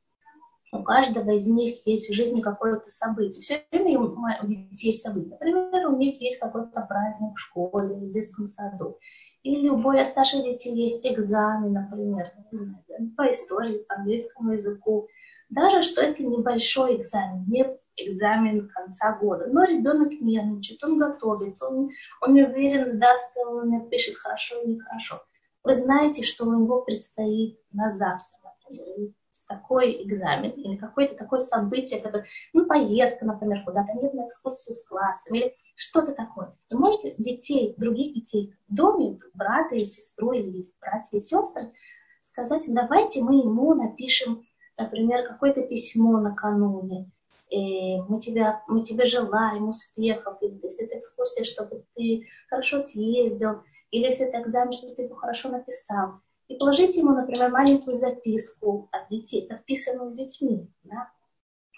у 0.75 0.83
каждого 0.83 1.31
из 1.31 1.47
них 1.47 1.87
есть 1.87 2.11
в 2.11 2.15
жизни 2.15 2.41
какое-то 2.41 2.89
событие. 2.89 3.43
Все 3.43 3.65
время 3.71 4.01
у 4.01 4.47
детей 4.47 4.89
есть 4.89 5.03
события. 5.03 5.31
Например, 5.31 5.89
у 5.89 5.97
них 5.97 6.21
есть 6.21 6.41
какой-то 6.41 6.81
праздник 6.81 7.37
в 7.37 7.41
школе, 7.41 7.95
в 7.95 8.13
детском 8.13 8.49
саду. 8.49 8.99
Или 9.45 9.69
у 9.69 9.77
более 9.77 10.05
старших 10.05 10.43
детей 10.43 10.75
есть 10.75 11.07
экзамен, 11.07 11.73
например, 11.73 12.27
не 12.51 12.59
знаю, 12.59 12.85
по 13.17 13.31
истории, 13.31 13.85
по 13.89 13.95
английскому 13.97 14.53
языку. 14.53 15.09
Даже 15.49 15.83
что 15.83 16.03
это 16.03 16.25
небольшой 16.25 16.97
экзамен, 16.97 17.45
не 17.47 17.65
экзамен 17.97 18.69
конца 18.69 19.17
года. 19.17 19.47
Но 19.47 19.63
ребенок 19.65 20.11
нервничает, 20.21 20.83
он 20.83 20.99
готовится, 20.99 21.69
он, 21.69 21.91
он 22.21 22.35
не 22.35 22.43
уверен, 22.43 22.91
сдаст 22.91 23.31
он 23.37 23.69
напишет 23.69 24.17
хорошо 24.17 24.61
или 24.63 24.73
нехорошо. 24.73 25.23
Вы 25.63 25.77
знаете, 25.77 26.25
что 26.25 26.47
у 26.47 26.53
него 26.53 26.81
предстоит 26.81 27.61
на 27.73 27.91
завтра, 27.91 28.37
например, 28.43 29.13
такой 29.47 30.03
экзамен 30.05 30.51
или 30.51 30.77
какое-то 30.77 31.15
такое 31.17 31.41
событие, 31.41 32.01
которое, 32.01 32.27
ну, 32.53 32.67
поездка, 32.67 33.25
например, 33.25 33.63
куда-то, 33.65 33.93
нет 33.95 34.15
на 34.15 34.27
экскурсию 34.27 34.75
с 34.75 34.85
классом 34.85 35.35
или 35.35 35.55
что-то 35.77 36.13
такое. 36.13 36.57
Вы 36.71 36.79
можете 36.79 37.15
детей, 37.19 37.75
других 37.77 38.15
детей 38.15 38.55
в 38.69 38.75
доме, 38.75 39.19
брата 39.35 39.75
или 39.75 39.85
сестру, 39.85 40.33
или 40.33 40.65
братья 40.81 41.17
и 41.17 41.21
сестры, 41.21 41.73
сказать, 42.21 42.65
давайте 42.69 43.23
мы 43.23 43.37
ему 43.37 43.75
напишем, 43.75 44.45
например, 44.79 45.27
какое-то 45.27 45.63
письмо 45.63 46.19
накануне, 46.19 47.11
и 47.51 48.01
мы, 48.09 48.21
тебя, 48.21 48.63
мы 48.67 48.83
тебе 48.83 49.07
желаем 49.07 49.69
успехов, 49.69 50.39
или 50.41 50.59
если 50.63 50.87
это 50.87 50.99
экскурсия, 50.99 51.45
чтобы 51.45 51.85
ты 51.95 52.27
хорошо 52.49 52.81
съездил, 52.81 53.63
или 53.91 54.07
если 54.07 54.27
это 54.27 54.41
экзамен, 54.41 54.73
чтобы 54.73 54.95
ты 54.95 55.03
его 55.03 55.15
хорошо 55.15 55.51
написал 55.51 56.21
и 56.49 56.57
положите 56.57 57.01
ему, 57.01 57.13
например, 57.13 57.51
маленькую 57.51 57.95
записку 57.95 58.89
от 58.93 59.09
детей, 59.09 59.47
подписанную 59.49 60.15
детьми, 60.15 60.69
да, 60.83 61.11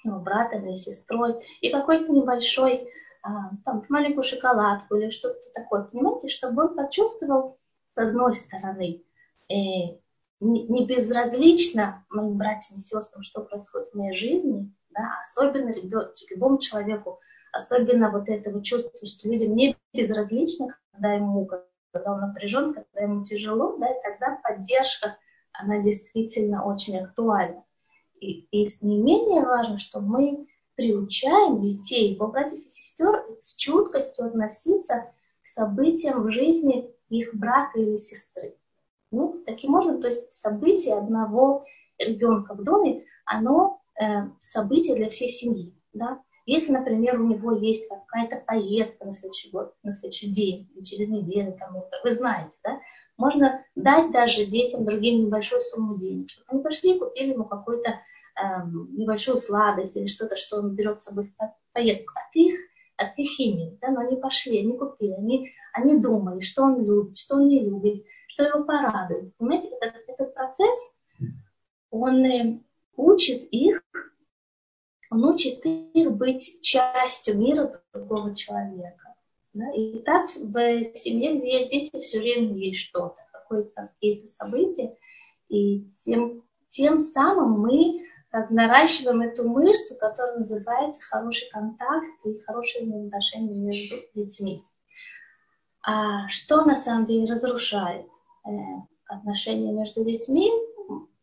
его 0.04 0.18
братом 0.18 0.66
или 0.66 0.76
сестрой, 0.76 1.34
и 1.60 1.70
какой-то 1.70 2.12
небольшой, 2.12 2.88
а, 3.22 3.50
там, 3.64 3.84
маленькую 3.88 4.24
шоколадку 4.24 4.96
или 4.96 5.10
что-то 5.10 5.40
такое, 5.54 5.82
понимаете, 5.82 6.28
чтобы 6.28 6.64
он 6.64 6.74
почувствовал, 6.74 7.58
с 7.94 7.98
одной 7.98 8.34
стороны, 8.34 9.02
э, 9.48 9.54
не 10.40 10.86
безразлично 10.86 12.04
моим 12.10 12.36
братьям 12.36 12.78
и 12.78 12.80
сестрам, 12.80 13.22
что 13.22 13.42
происходит 13.42 13.90
в 13.90 13.96
моей 13.96 14.16
жизни, 14.16 14.70
да, 14.90 15.20
особенно 15.22 15.70
ребенку, 15.70 16.12
любому 16.30 16.58
человеку, 16.58 17.20
особенно 17.52 18.10
вот 18.10 18.28
этого 18.28 18.62
чувства, 18.62 19.06
что 19.06 19.28
людям 19.28 19.54
не 19.54 19.76
безразлично, 19.92 20.76
когда 20.92 21.14
ему 21.14 21.48
когда 21.96 22.12
он 22.12 22.20
напряжен, 22.20 22.74
когда 22.74 23.00
ему 23.00 23.24
тяжело, 23.24 23.76
да, 23.78 23.88
и 23.88 24.02
тогда 24.02 24.38
поддержка, 24.42 25.16
она 25.52 25.78
действительно 25.82 26.64
очень 26.64 26.98
актуальна. 26.98 27.64
И, 28.20 28.46
и 28.50 28.68
не 28.82 28.98
менее 28.98 29.42
важно, 29.42 29.78
что 29.78 30.00
мы 30.00 30.46
приучаем 30.74 31.60
детей, 31.60 32.16
братьев 32.16 32.64
и 32.64 32.68
сестер 32.68 33.24
с 33.40 33.56
чуткостью 33.56 34.26
относиться 34.26 35.10
к 35.42 35.48
событиям 35.48 36.22
в 36.22 36.30
жизни 36.30 36.90
их 37.08 37.34
брата 37.34 37.78
или 37.78 37.96
сестры. 37.96 38.56
Ну, 39.10 39.34
таким 39.46 39.74
образом, 39.74 40.00
то 40.00 40.08
есть 40.08 40.32
событие 40.32 40.96
одного 40.96 41.64
ребенка 41.98 42.54
в 42.54 42.62
доме, 42.62 43.04
оно 43.24 43.80
э, 43.98 44.28
событие 44.40 44.96
для 44.96 45.08
всей 45.08 45.28
семьи. 45.28 45.74
Да? 45.92 46.20
Если, 46.46 46.72
например, 46.72 47.20
у 47.20 47.26
него 47.26 47.52
есть 47.52 47.88
какая-то 47.88 48.36
поездка 48.46 49.04
на 49.04 49.12
следующий 49.12 49.50
год, 49.50 49.74
на 49.82 49.90
следующий 49.90 50.30
день, 50.30 50.70
или 50.72 50.82
через 50.82 51.08
неделю, 51.08 51.56
кому-то, 51.58 52.00
вы 52.04 52.14
знаете, 52.14 52.56
да, 52.62 52.78
можно 53.16 53.64
дать 53.74 54.12
даже 54.12 54.46
детям 54.46 54.84
другим 54.84 55.24
небольшую 55.24 55.60
сумму 55.60 55.98
денег, 55.98 56.30
чтобы 56.30 56.46
они 56.48 56.62
пошли 56.62 56.94
и 56.94 56.98
купили 57.00 57.32
ему 57.32 57.44
какую-то 57.44 58.00
эм, 58.40 58.96
небольшую 58.96 59.38
сладость 59.38 59.96
или 59.96 60.06
что-то, 60.06 60.36
что 60.36 60.58
он 60.58 60.76
берет 60.76 61.02
с 61.02 61.06
собой 61.06 61.32
в 61.36 61.72
поездку. 61.72 62.12
От 62.14 62.36
их, 62.36 62.56
от 62.96 63.18
их 63.18 63.40
имени, 63.40 63.76
да, 63.80 63.88
но 63.90 64.00
они 64.00 64.16
пошли, 64.16 64.60
они 64.60 64.78
купили, 64.78 65.14
они, 65.14 65.50
они 65.72 65.98
думали, 65.98 66.40
что 66.42 66.62
он 66.62 66.84
любит, 66.84 67.18
что 67.18 67.36
он 67.36 67.48
не 67.48 67.64
любит, 67.64 68.04
что 68.28 68.44
его 68.44 68.62
порадует. 68.62 69.36
Понимаете, 69.36 69.70
этот, 69.80 70.02
этот 70.06 70.32
процесс, 70.32 70.94
он 71.90 72.24
э, 72.24 72.60
учит 72.96 73.48
их 73.50 73.82
он 75.10 75.24
учит 75.24 75.64
их 75.64 76.12
быть 76.12 76.60
частью 76.62 77.38
мира 77.38 77.82
другого 77.92 78.34
человека. 78.34 79.14
Да? 79.52 79.70
И 79.72 80.00
так 80.00 80.28
в 80.28 80.96
семье, 80.96 81.36
где 81.36 81.58
есть 81.58 81.70
дети, 81.70 82.02
все 82.02 82.18
время 82.18 82.54
есть 82.54 82.80
что-то, 82.80 83.16
какие-то 83.74 84.26
события. 84.26 84.96
И 85.48 85.90
тем, 86.04 86.42
тем 86.68 87.00
самым 87.00 87.60
мы 87.60 88.06
как 88.30 88.50
наращиваем 88.50 89.22
эту 89.22 89.48
мышцу, 89.48 89.96
которая 89.96 90.38
называется 90.38 91.02
хороший 91.02 91.48
контакт 91.50 92.06
и 92.24 92.38
хорошие 92.40 92.84
отношения 93.06 93.54
между 93.54 93.96
детьми. 94.14 94.62
А 95.82 96.28
что 96.28 96.64
на 96.64 96.76
самом 96.76 97.04
деле 97.04 97.32
разрушает 97.32 98.06
э, 98.44 98.50
отношения 99.06 99.72
между 99.72 100.04
детьми? 100.04 100.50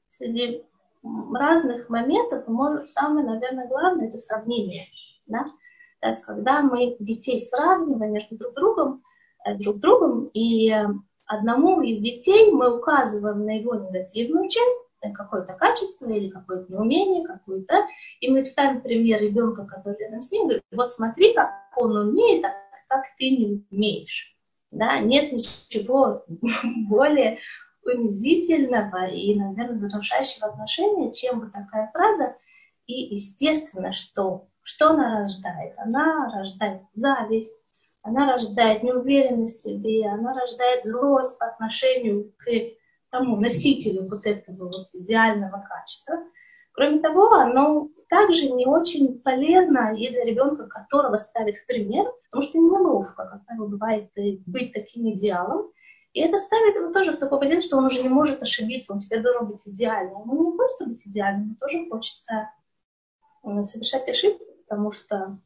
Среди 0.10 0.64
разных 1.04 1.90
моментов, 1.90 2.48
может, 2.48 2.90
самое, 2.90 3.26
наверное, 3.26 3.68
главное– 3.68 4.08
это 4.10 4.18
сравнение. 4.18 4.88
Да? 5.26 5.46
То 6.00 6.08
есть, 6.08 6.24
когда 6.24 6.62
мы 6.62 6.96
детей 7.00 7.40
сравниваем 7.42 8.14
между 8.14 8.38
друг 8.38 8.54
другом, 8.56 9.04
э, 9.46 9.56
друг 9.58 9.80
другом, 9.80 10.28
и 10.34 10.72
э, 10.72 10.86
одному 11.26 11.82
из 11.82 12.00
детей 12.00 12.52
мы 12.52 12.78
указываем 12.78 13.46
на 13.46 13.58
его 13.58 13.76
негативную 13.76 14.50
часть, 14.50 14.84
какое-то 15.14 15.54
качество 15.54 16.10
или 16.10 16.30
какое-то 16.30 16.72
неумение, 16.72 17.26
какое-то, 17.26 17.86
и 18.22 18.30
мы 18.30 18.46
ставим 18.46 18.82
пример 18.82 19.22
ребенка, 19.22 19.66
который 19.66 19.98
рядом 20.00 20.22
с 20.22 20.32
ним, 20.32 20.44
говорит, 20.44 20.64
вот 20.72 20.92
смотри, 20.92 21.34
как 21.34 21.52
он 21.76 21.96
умеет, 21.96 22.46
а 22.46 22.54
как 22.88 23.04
ты 23.18 23.30
не 23.32 23.66
умеешь. 23.70 24.34
Да, 24.72 25.00
нет 25.00 25.34
ничего 25.34 26.24
более 26.88 27.40
унизительного 27.86 29.08
и, 29.08 29.36
наверное, 29.36 29.84
разрушающего 29.84 30.48
отношения, 30.48 31.14
чем 31.14 31.40
вот 31.40 31.52
такая 31.52 31.90
фраза 31.92 32.36
И 32.86 33.16
естественно, 33.16 33.92
что, 33.92 34.48
что 34.62 34.92
она 34.92 35.22
рождает? 35.22 35.74
Она 35.78 36.32
рождает 36.34 36.82
зависть, 36.96 37.56
она 38.02 38.32
рождает 38.32 38.84
неуверенность 38.84 39.60
в 39.60 39.64
себе, 39.64 40.08
она 40.08 40.34
рождает 40.34 40.84
злость 40.84 41.40
по 41.40 41.48
отношению 41.48 42.34
к 42.38 42.46
тому 43.10 43.38
носителю 43.38 44.10
вот 44.10 44.26
этого 44.26 44.66
вот 44.66 44.90
идеального 44.94 45.64
качества. 45.68 46.16
Кроме 46.74 47.00
того, 47.00 47.32
оно 47.34 47.90
также 48.10 48.50
не 48.52 48.66
очень 48.66 49.20
полезно 49.20 49.96
и 49.96 50.10
для 50.10 50.24
ребенка, 50.26 50.68
которого 50.68 51.18
ставит 51.18 51.58
в 51.58 51.66
пример, 51.66 52.12
потому 52.26 52.44
что 52.44 52.58
неловко, 52.58 53.26
как 53.26 53.46
правило, 53.46 53.68
бывает 53.68 54.10
э, 54.18 54.38
быть 54.46 54.74
таким 54.74 55.10
идеалом. 55.12 55.72
И 56.14 56.22
это 56.22 56.38
ставит 56.38 56.76
его 56.76 56.94
тоже 56.94 57.12
в 57.12 57.18
такой 57.18 57.40
позицию, 57.40 57.62
что 57.62 57.78
он 57.78 57.86
уже 57.86 58.04
не 58.04 58.10
может 58.10 58.42
ошибиться, 58.42 58.94
он 58.94 59.00
теперь 59.00 59.22
должен 59.22 59.48
быть 59.48 59.62
идеальным. 59.66 60.22
Ему 60.22 60.52
не 60.52 60.58
хочется 60.58 60.86
быть 60.86 61.08
идеальным, 61.08 61.46
ему 61.46 61.56
тоже 61.56 61.90
хочется 61.90 62.52
э, 63.44 63.64
совершать 63.64 64.08
ошибки, 64.08 64.46
потому 64.68 64.92
что 64.92 65.40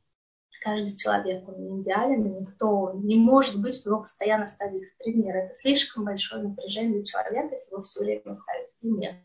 каждый 0.62 0.98
человек, 0.98 1.48
он 1.48 1.64
не 1.64 1.82
идеален, 1.82 2.26
и 2.26 2.42
никто 2.42 2.92
не 2.96 3.16
может 3.16 3.62
быть, 3.62 3.76
что 3.76 3.92
его 3.92 4.02
постоянно 4.02 4.48
ставит 4.48 4.84
в 4.84 4.98
пример. 4.98 5.38
Это 5.38 5.56
слишком 5.56 6.04
большое 6.04 6.44
напряжение 6.44 6.96
для 6.96 7.06
человека, 7.06 7.56
если 7.56 7.72
его 7.72 7.84
все 7.84 8.02
время 8.02 8.34
ставят 8.34 8.70
в 8.70 8.80
пример. 8.82 9.16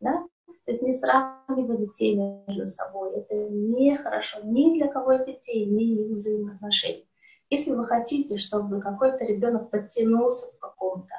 Да? 0.00 0.26
То 0.64 0.72
есть 0.72 0.82
не 0.82 0.92
сравнивать 0.92 1.80
детей 1.80 2.16
между 2.16 2.66
собой. 2.66 3.16
Это 3.16 3.34
не 3.34 3.96
хорошо 3.96 4.40
ни 4.42 4.76
для 4.76 4.88
кого 4.88 5.12
из 5.12 5.24
детей, 5.24 5.66
ни 5.66 6.06
их 6.06 6.10
взаимоотношений. 6.12 7.09
Если 7.50 7.72
вы 7.72 7.84
хотите, 7.84 8.38
чтобы 8.38 8.80
какой-то 8.80 9.24
ребенок 9.24 9.70
подтянулся 9.70 10.46
в 10.52 10.58
каком-то 10.58 11.14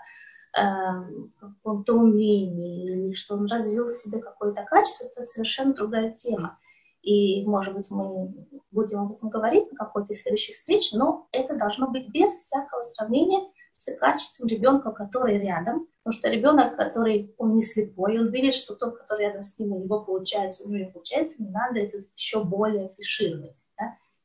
э, 0.58 1.28
каком-то 1.38 1.94
умении, 1.94 2.86
или 2.86 3.14
что 3.14 3.36
он 3.36 3.48
развил 3.48 3.88
в 3.88 3.92
себе 3.92 4.20
какое-то 4.20 4.64
качество, 4.64 5.10
то 5.10 5.22
это 5.22 5.32
совершенно 5.32 5.74
другая 5.74 6.12
тема. 6.12 6.58
И, 7.02 7.46
может 7.46 7.76
быть, 7.76 7.90
мы 7.92 8.34
будем 8.72 9.00
об 9.00 9.12
этом 9.14 9.30
говорить 9.30 9.72
на 9.72 9.78
какой-то 9.78 10.14
из 10.14 10.22
следующих 10.22 10.56
встреч, 10.56 10.94
но 10.94 11.28
это 11.32 11.58
должно 11.58 11.90
быть 11.90 12.08
без 12.10 12.34
всякого 12.36 12.84
сравнения 12.84 13.50
с 13.74 13.94
качеством 13.98 14.48
ребенка, 14.48 14.92
который 14.92 15.40
рядом. 15.40 15.88
Потому 16.04 16.18
что 16.18 16.30
ребенок, 16.30 16.76
который, 16.76 17.34
он 17.38 17.56
не 17.56 17.62
слепой, 17.62 18.20
он 18.20 18.30
видит, 18.30 18.54
что 18.54 18.76
тот, 18.76 18.98
который 18.98 19.26
рядом 19.26 19.44
с 19.44 19.58
ним, 19.60 19.74
у 19.74 19.84
него 19.84 20.02
получается, 20.04 20.64
у 20.64 20.70
него 20.70 20.86
не 20.86 20.92
получается, 20.92 21.42
не 21.42 21.50
надо 21.50 21.80
это 21.80 22.04
еще 22.16 22.44
более 22.44 22.88
афишировать. 22.88 23.64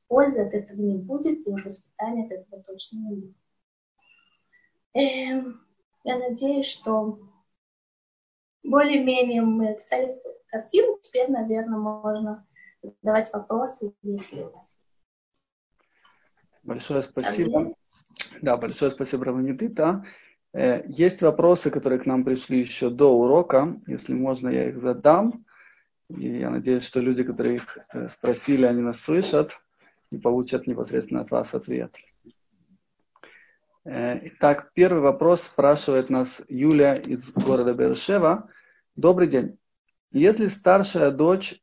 Пользы 0.09 0.43
от 0.43 0.55
этого 0.55 0.81
не 0.81 0.99
будет, 0.99 1.47
и 1.47 1.51
уж 1.51 1.65
воспитания 1.65 2.27
от 2.27 2.33
этого 2.33 2.63
точно 2.63 2.99
не 2.99 3.17
будет. 3.17 3.37
Эм, 4.95 5.61
я 6.05 6.19
надеюсь, 6.19 6.69
что 6.69 7.19
более-менее 8.63 9.43
мы 9.43 9.71
описали 9.71 10.21
картину. 10.47 10.99
Теперь, 11.03 11.31
наверное, 11.31 11.79
можно 11.79 12.47
задавать 12.83 13.33
вопросы, 13.33 13.95
если 14.03 14.43
у 14.43 14.51
вас 14.51 14.79
Большое 16.63 17.03
спасибо. 17.03 17.75
Да, 18.43 18.57
большое 18.57 18.91
спасибо, 18.91 19.27
Раванитита. 19.27 20.05
Э, 20.53 20.83
есть 20.89 21.23
вопросы, 21.23 21.71
которые 21.71 22.01
к 22.01 22.07
нам 22.07 22.25
пришли 22.25 22.59
еще 22.59 22.91
до 22.91 23.13
урока. 23.13 23.81
Если 23.87 24.15
можно, 24.15 24.49
я 24.49 24.69
их 24.69 24.79
задам. 24.79 25.45
И 26.09 26.39
я 26.39 26.51
надеюсь, 26.51 26.85
что 26.85 27.01
люди, 27.01 27.23
которые 27.23 27.57
их 27.57 27.79
э, 27.93 28.09
спросили, 28.09 28.67
они 28.67 28.83
нас 28.83 29.01
слышат 29.01 29.61
и 30.11 30.19
получат 30.19 30.67
непосредственно 30.67 31.21
от 31.21 31.31
вас 31.31 31.55
ответ. 31.55 31.97
Э, 33.85 34.19
итак, 34.27 34.71
первый 34.75 35.01
вопрос 35.01 35.43
спрашивает 35.43 36.11
нас 36.11 36.43
Юлия 36.49 36.95
из 36.97 37.33
города 37.33 37.73
Бершева. 37.73 38.51
Добрый 38.97 39.29
день. 39.29 39.59
Если 40.13 40.49
старшая 40.49 41.11
дочь, 41.11 41.61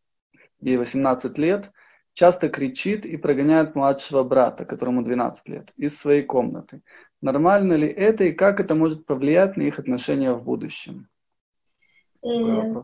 ей 0.62 0.77
18 0.77 1.38
лет, 1.38 1.71
часто 2.13 2.50
кричит 2.50 3.05
и 3.05 3.17
прогоняет 3.17 3.75
младшего 3.75 4.23
брата, 4.23 4.65
которому 4.65 5.03
12 5.03 5.50
лет, 5.50 5.71
из 5.75 5.97
своей 5.97 6.23
комнаты. 6.23 6.81
Нормально 7.21 7.73
ли 7.73 7.88
это 7.88 8.25
и 8.25 8.31
как 8.31 8.59
это 8.59 8.75
может 8.75 9.05
повлиять 9.05 9.57
на 9.57 9.63
их 9.63 9.79
отношения 9.79 10.34
в 10.34 10.43
будущем? 10.43 11.08
Э, 12.23 12.84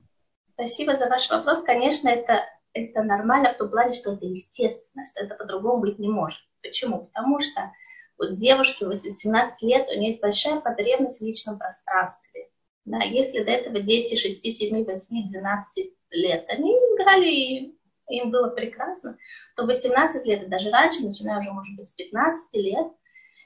спасибо 0.54 0.98
за 0.98 1.08
ваш 1.08 1.30
вопрос. 1.30 1.62
Конечно, 1.62 2.10
это, 2.10 2.41
это 2.73 3.03
нормально 3.03 3.53
в 3.53 3.58
том 3.58 3.69
плане, 3.69 3.93
что 3.93 4.13
это 4.13 4.25
естественно, 4.25 5.05
что 5.08 5.23
это 5.23 5.36
по-другому 5.36 5.82
быть 5.82 5.99
не 5.99 6.10
может. 6.10 6.39
Почему? 6.62 7.08
Потому 7.08 7.39
что 7.39 7.71
у 8.17 8.36
девушки 8.36 8.84
18 8.84 9.62
лет, 9.62 9.88
у 9.89 9.97
нее 9.97 10.10
есть 10.10 10.21
большая 10.21 10.60
потребность 10.60 11.19
в 11.19 11.25
личном 11.25 11.58
пространстве. 11.58 12.49
Да, 12.86 12.99
если 12.99 13.43
до 13.43 13.51
этого 13.51 13.79
дети 13.82 14.15
6, 14.15 14.41
7, 14.41 14.86
8, 14.86 15.29
12 15.29 15.93
лет, 16.12 16.45
они 16.49 16.71
играли 16.71 17.79
им 18.10 18.32
было 18.32 18.49
прекрасно, 18.49 19.17
то 19.55 19.65
18 19.65 20.25
лет, 20.25 20.43
и 20.43 20.47
даже 20.47 20.71
раньше, 20.71 21.05
начиная 21.05 21.39
уже, 21.39 21.51
может 21.51 21.75
быть, 21.77 21.88
с 21.88 21.93
15 21.93 22.53
лет 22.55 22.88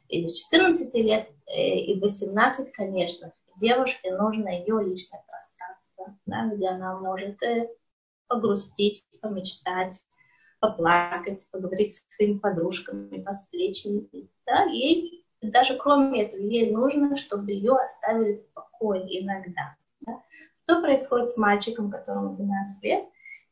или 0.08 0.28
с 0.28 0.44
14 0.46 0.94
лет, 0.96 1.28
э, 1.48 1.80
и 1.80 2.00
18, 2.00 2.72
конечно, 2.72 3.34
девушке 3.60 4.16
нужно 4.16 4.50
ее 4.50 4.82
личное 4.84 5.24
пространство, 5.28 6.18
да, 6.26 6.50
где 6.54 6.70
она 6.70 7.00
может 7.00 7.42
э, 7.44 7.70
погрустить, 8.34 9.04
помечтать, 9.22 10.04
поплакать, 10.60 11.48
поговорить 11.52 11.94
с 11.94 12.16
своими 12.16 12.40
подружками, 12.40 13.22
посплечничать. 13.22 14.30
Да, 14.46 14.64
ей, 14.66 15.26
даже 15.42 15.78
кроме 15.78 16.24
этого, 16.24 16.42
ей 16.42 16.72
нужно, 16.72 17.16
чтобы 17.16 17.52
ее 17.52 17.74
оставили 17.74 18.38
в 18.38 18.54
покое 18.54 19.04
иногда. 19.22 19.76
Да. 20.02 20.22
Что 20.64 20.82
происходит 20.82 21.30
с 21.30 21.38
мальчиком, 21.38 21.92
которому 21.92 22.36
12 22.36 22.84
лет? 22.84 23.04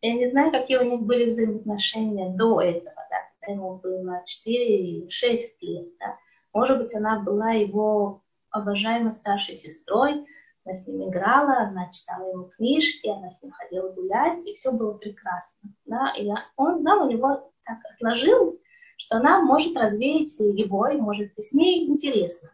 Я 0.01 0.13
не 0.15 0.25
знаю, 0.25 0.51
какие 0.51 0.77
у 0.77 0.83
них 0.83 1.01
были 1.01 1.29
взаимоотношения 1.29 2.35
до 2.35 2.59
этого, 2.59 2.95
да, 2.95 3.17
когда 3.39 3.53
ему 3.53 3.75
было 3.75 4.23
4 4.25 4.77
или 4.77 5.09
6 5.09 5.61
лет. 5.61 5.87
Да. 5.99 6.17
Может 6.53 6.79
быть, 6.79 6.95
она 6.95 7.19
была 7.19 7.51
его 7.51 8.23
обожаемой 8.49 9.11
старшей 9.11 9.55
сестрой, 9.55 10.25
она 10.63 10.77
с 10.77 10.87
ним 10.87 11.09
играла, 11.09 11.67
она 11.67 11.89
читала 11.91 12.29
ему 12.29 12.45
книжки, 12.45 13.07
она 13.07 13.29
с 13.29 13.41
ним 13.41 13.51
ходила 13.51 13.89
гулять, 13.89 14.45
и 14.45 14.53
все 14.53 14.71
было 14.71 14.93
прекрасно. 14.93 15.73
Да. 15.85 16.13
И 16.17 16.27
он 16.55 16.77
знал, 16.77 17.05
у 17.05 17.09
него 17.09 17.51
так 17.63 17.79
отложилось, 17.95 18.57
что 18.97 19.17
она 19.17 19.41
может 19.41 19.75
развеять 19.75 20.39
его, 20.39 20.87
и 20.87 20.97
может 20.97 21.33
быть 21.33 21.45
с 21.45 21.53
ней 21.53 21.87
интересно. 21.87 22.51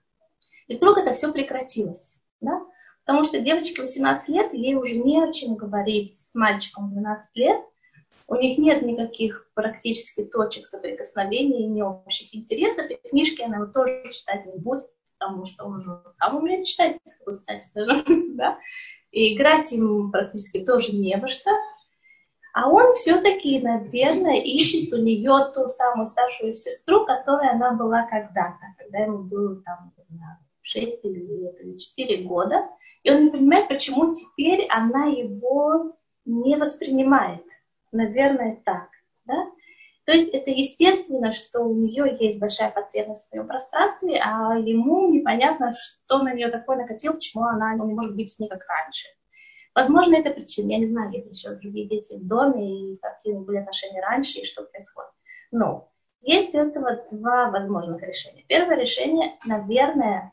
И 0.67 0.77
вдруг 0.77 0.97
это 0.97 1.13
все 1.13 1.31
прекратилось. 1.31 2.19
Да? 2.39 2.61
Потому 3.05 3.23
что 3.23 3.39
девочке 3.39 3.81
18 3.81 4.29
лет, 4.29 4.53
ей 4.53 4.75
уже 4.75 4.95
не 4.97 5.23
о 5.23 5.31
чем 5.31 5.55
говорить 5.55 6.17
с 6.17 6.35
мальчиком 6.35 6.91
12 6.91 7.25
лет. 7.35 7.61
У 8.27 8.35
них 8.35 8.57
нет 8.57 8.81
никаких 8.81 9.49
практически 9.53 10.25
точек 10.25 10.65
соприкосновения, 10.65 11.65
ни 11.67 11.81
общих 11.81 12.35
интересов. 12.35 12.89
И 12.89 13.09
книжки 13.09 13.41
она 13.41 13.65
тоже 13.67 14.03
читать 14.11 14.45
не 14.45 14.59
будет, 14.59 14.89
потому 15.19 15.45
что 15.45 15.65
он 15.65 15.77
уже 15.77 16.01
сам 16.15 16.37
умеет 16.37 16.65
читать, 16.65 16.97
с 17.05 17.17
какой 17.17 17.35
стати, 17.35 17.69
да? 17.75 18.57
И 19.11 19.35
играть 19.35 19.71
им 19.71 20.11
практически 20.11 20.63
тоже 20.63 20.95
не 20.95 21.15
во 21.17 21.27
что. 21.27 21.51
А 22.53 22.69
он 22.69 22.95
все-таки, 22.95 23.59
наверное, 23.59 24.39
ищет 24.41 24.91
у 24.91 24.97
нее 24.97 25.51
ту 25.53 25.67
самую 25.67 26.07
старшую 26.07 26.53
сестру, 26.53 27.05
которая 27.05 27.51
она 27.53 27.73
была 27.73 28.03
когда-то, 28.07 28.65
когда 28.77 28.99
ему 28.99 29.19
было 29.19 29.61
там, 29.63 29.93
не 29.95 30.03
знаю, 30.03 30.37
6 30.63 31.05
или, 31.05 31.53
или 31.61 31.77
4 31.77 32.23
года. 32.23 32.67
И 33.03 33.11
он 33.11 33.25
не 33.25 33.29
понимает, 33.29 33.67
почему 33.67 34.11
теперь 34.11 34.67
она 34.69 35.05
его 35.05 35.95
не 36.25 36.57
воспринимает. 36.57 37.45
Наверное, 37.91 38.61
так. 38.65 38.89
Да? 39.25 39.47
То 40.07 40.13
есть 40.13 40.29
это 40.29 40.49
естественно, 40.49 41.33
что 41.33 41.63
у 41.63 41.75
нее 41.75 42.15
есть 42.17 42.39
большая 42.39 42.71
потребность 42.71 43.25
в 43.25 43.27
своем 43.27 43.45
пространстве, 43.45 44.21
а 44.23 44.57
ему 44.57 45.11
непонятно, 45.11 45.73
что 45.75 46.19
на 46.23 46.33
нее 46.33 46.47
такое 46.47 46.77
накатил, 46.77 47.15
почему 47.15 47.43
она 47.43 47.73
не 47.73 47.93
может 47.93 48.15
быть 48.15 48.31
с 48.31 48.39
ней 48.39 48.47
как 48.47 48.65
раньше. 48.69 49.09
Возможно, 49.75 50.15
это 50.15 50.31
причина. 50.31 50.71
Я 50.71 50.77
не 50.77 50.85
знаю, 50.85 51.11
есть 51.11 51.25
ли 51.25 51.33
еще 51.33 51.49
другие 51.49 51.89
дети 51.89 52.17
в 52.17 52.25
доме, 52.25 52.93
и 52.93 52.97
какие 52.99 53.33
были 53.33 53.57
отношения 53.57 54.01
раньше, 54.01 54.39
и 54.39 54.45
что 54.45 54.63
происходит. 54.63 55.11
Но 55.51 55.91
есть 56.21 56.55
у 56.55 56.57
этого 56.57 57.03
два 57.11 57.51
возможных 57.51 58.01
решения. 58.01 58.45
Первое 58.47 58.77
решение, 58.77 59.37
наверное, 59.43 60.31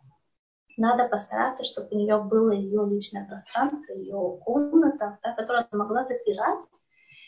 надо 0.76 1.08
постараться, 1.08 1.64
чтобы 1.64 1.88
у 1.90 1.98
нее 1.98 2.22
было 2.22 2.52
ее 2.52 2.86
личное 2.88 3.26
пространство, 3.26 3.92
ее 3.92 4.38
комната, 4.40 5.18
да, 5.20 5.32
которую 5.32 5.66
она 5.68 5.84
могла 5.84 6.04
запирать. 6.04 6.64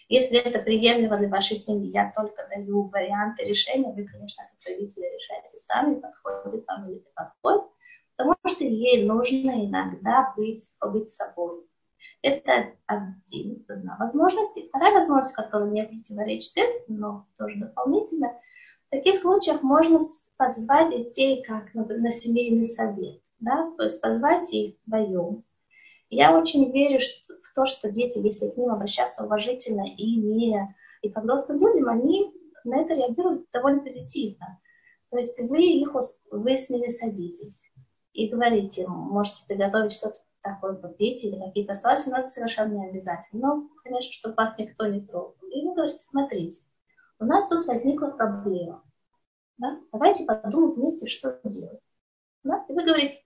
Если 0.08 0.38
это 0.38 0.60
приемлемо 0.60 1.16
для 1.18 1.28
вашей 1.28 1.56
семьи, 1.56 1.90
я 1.90 2.12
только 2.14 2.46
даю 2.48 2.88
варианты 2.88 3.44
решения. 3.44 3.92
Вы, 3.92 4.04
конечно, 4.04 4.44
как 4.44 4.72
родители 4.72 5.04
решаете 5.04 5.58
сами, 5.58 6.00
подходит 6.00 6.64
вам 6.66 6.88
или 6.88 6.94
не 6.98 7.12
подходит. 7.14 7.70
Потому 8.16 8.36
что 8.46 8.64
ей 8.64 9.04
нужно 9.04 9.66
иногда 9.66 10.32
быть, 10.36 10.64
побыть 10.80 11.08
собой. 11.08 11.64
Это 12.22 12.72
один, 12.86 13.64
одна 13.68 13.96
возможность. 13.98 14.56
И 14.56 14.68
вторая 14.68 14.94
возможность, 14.94 15.34
которая 15.34 15.70
не 15.70 15.84
противоречит 15.84 16.54
но 16.88 17.26
тоже 17.36 17.56
дополнительно, 17.56 18.32
в 18.86 18.90
таких 18.90 19.18
случаях 19.18 19.62
можно 19.62 19.98
позвать 20.36 20.90
детей 20.90 21.42
как 21.42 21.74
на, 21.74 21.84
на 21.84 22.12
семейный 22.12 22.68
совет 22.68 23.20
да, 23.40 23.70
то 23.76 23.84
есть 23.84 24.00
позвать 24.00 24.52
их 24.52 24.74
вдвоем. 24.86 25.44
Я 26.08 26.38
очень 26.38 26.70
верю 26.72 27.00
в 27.00 27.25
то, 27.56 27.64
что 27.64 27.90
дети, 27.90 28.18
если 28.18 28.50
к 28.50 28.56
ним 28.58 28.70
обращаться 28.70 29.24
уважительно 29.24 29.86
и 29.96 30.16
не 30.16 30.76
и 31.00 31.10
как 31.10 31.24
взрослым 31.24 31.58
людям, 31.58 31.88
они 31.88 32.32
на 32.64 32.82
это 32.82 32.94
реагируют 32.94 33.46
довольно 33.50 33.80
позитивно. 33.80 34.60
То 35.10 35.18
есть 35.18 35.40
вы 35.40 35.62
их, 35.62 35.94
вы 36.30 36.56
с 36.56 36.68
ними 36.68 36.88
садитесь 36.88 37.64
и 38.12 38.28
говорите, 38.28 38.86
можете 38.86 39.46
приготовить 39.46 39.92
что-то 39.92 40.18
такое 40.42 40.74
попить 40.74 41.24
или 41.24 41.40
какие-то 41.40 41.74
салаты, 41.74 42.10
но 42.10 42.18
это 42.18 42.28
совершенно 42.28 42.74
не 42.74 42.90
обязательно. 42.90 43.48
Но, 43.48 43.68
конечно, 43.82 44.12
чтобы 44.12 44.34
вас 44.34 44.58
никто 44.58 44.86
не 44.86 45.00
трогал. 45.00 45.34
И 45.50 45.66
вы 45.66 45.74
говорите, 45.74 45.98
смотрите, 45.98 46.58
у 47.18 47.24
нас 47.24 47.48
тут 47.48 47.66
возникла 47.66 48.08
проблема. 48.08 48.84
Да? 49.56 49.80
Давайте 49.92 50.24
подумаем 50.24 50.74
вместе, 50.74 51.06
что 51.06 51.40
делать. 51.44 51.80
Да? 52.44 52.64
И 52.68 52.72
вы 52.72 52.84
говорите, 52.84 53.22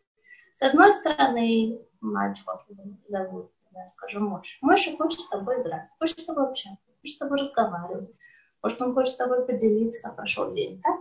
с 0.54 0.62
одной 0.62 0.92
стороны, 0.92 1.80
мальчик, 2.00 2.46
как 2.46 2.64
его 2.68 2.84
зовут, 3.08 3.50
я 3.72 3.86
скажу, 3.86 4.20
Моша. 4.20 4.58
Моша 4.60 4.96
хочет 4.96 5.20
с 5.20 5.28
тобой 5.28 5.62
играть, 5.62 5.88
хочет 5.98 6.20
с 6.20 6.24
тобой 6.24 6.48
общаться, 6.48 6.84
хочет 7.00 7.16
с 7.16 7.18
тобой 7.18 7.40
разговаривать. 7.40 8.10
Может, 8.62 8.82
он 8.82 8.94
хочет 8.94 9.14
с 9.14 9.16
тобой 9.16 9.46
поделиться, 9.46 10.02
как 10.02 10.16
прошел 10.16 10.52
день, 10.52 10.80
так? 10.82 10.96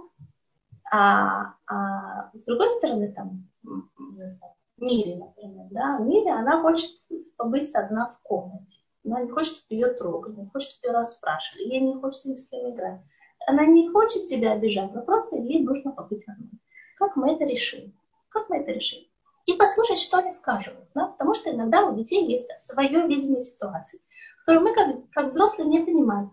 А, 0.92 1.54
а 1.68 2.32
с 2.34 2.44
другой 2.46 2.70
стороны, 2.70 3.12
там, 3.12 3.48
не 3.64 4.28
знаю, 4.28 4.54
Мире, 4.78 5.18
например, 5.18 5.68
да, 5.72 5.98
Мире, 6.00 6.32
она 6.32 6.62
хочет 6.62 6.92
побыть 7.36 7.74
одна 7.76 8.16
в 8.16 8.22
комнате. 8.24 8.78
Она 9.06 9.22
не 9.22 9.30
хочет, 9.30 9.58
чтобы 9.58 9.76
ее 9.76 9.94
трогали, 9.94 10.36
не 10.36 10.50
хочет, 10.50 10.72
чтобы 10.72 10.88
ее 10.88 10.98
расспрашивали, 10.98 11.64
ей 11.64 11.82
не 11.82 11.96
хочется 11.96 12.30
ни 12.30 12.36
с 12.36 12.48
кем 12.48 12.74
играть. 12.74 13.02
Она 13.48 13.66
не 13.66 13.90
хочет 13.90 14.28
тебя 14.28 14.54
обижать, 14.54 14.94
но 14.94 15.02
просто 15.02 15.36
ей 15.36 15.64
нужно 15.64 15.92
побыть 15.92 16.28
одной. 16.28 16.60
Как 16.98 17.16
мы 17.16 17.34
это 17.34 17.44
решим? 17.46 17.94
Как 18.30 18.50
мы 18.50 18.58
это 18.58 18.72
решим? 18.72 19.00
И 19.46 19.54
послушать, 19.54 20.00
что 20.00 20.18
они 20.18 20.32
скажут. 20.32 20.76
Да? 20.94 21.08
Потому 21.08 21.34
что 21.34 21.50
иногда 21.50 21.86
у 21.86 21.96
детей 21.96 22.26
есть 22.26 22.48
свое 22.60 23.08
видение 23.08 23.42
ситуации, 23.42 24.00
которую 24.40 24.70
мы 24.70 24.76
как, 24.76 25.10
как 25.12 25.26
взрослые 25.28 25.70
не 25.70 25.80
понимаем. 25.80 26.32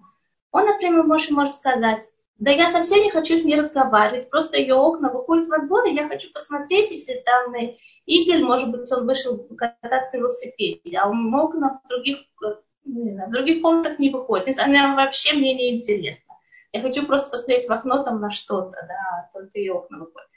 Он, 0.53 0.67
например, 0.67 1.03
может, 1.05 1.31
может 1.31 1.57
сказать, 1.57 2.03
да 2.39 2.51
я 2.51 2.71
совсем 2.71 3.03
не 3.03 3.11
хочу 3.11 3.37
с 3.37 3.45
ней 3.45 3.59
разговаривать, 3.59 4.29
просто 4.29 4.59
ее 4.59 4.75
окна 4.75 5.11
выходят 5.11 5.49
во 5.49 5.59
двор, 5.61 5.87
и 5.87 5.95
я 5.95 6.07
хочу 6.07 6.31
посмотреть, 6.33 6.91
если 6.91 7.23
там 7.25 7.55
Игорь, 8.05 8.43
может 8.43 8.71
быть, 8.71 8.93
он 8.93 9.07
вышел 9.07 9.39
кататься 9.57 10.17
на 10.17 10.19
велосипеде, 10.19 10.99
а 10.99 11.09
он 11.09 11.35
окна 11.35 11.81
в 11.83 11.89
других, 11.89 12.19
не 12.85 13.13
знаю, 13.13 13.31
в 13.31 13.33
других 13.33 13.63
комнатах 13.63 13.99
не 13.99 14.11
выходит. 14.11 14.59
Она 14.59 14.95
вообще 14.95 15.35
мне 15.35 15.55
не 15.55 15.79
интересна. 15.79 16.35
Я 16.73 16.83
хочу 16.83 17.07
просто 17.07 17.31
посмотреть 17.31 17.67
в 17.69 17.73
окно 17.73 18.03
там 18.03 18.21
на 18.21 18.31
что-то, 18.31 18.87
да, 18.87 19.31
только 19.33 19.59
ее 19.59 19.73
окна 19.73 19.99
выходят. 19.99 20.29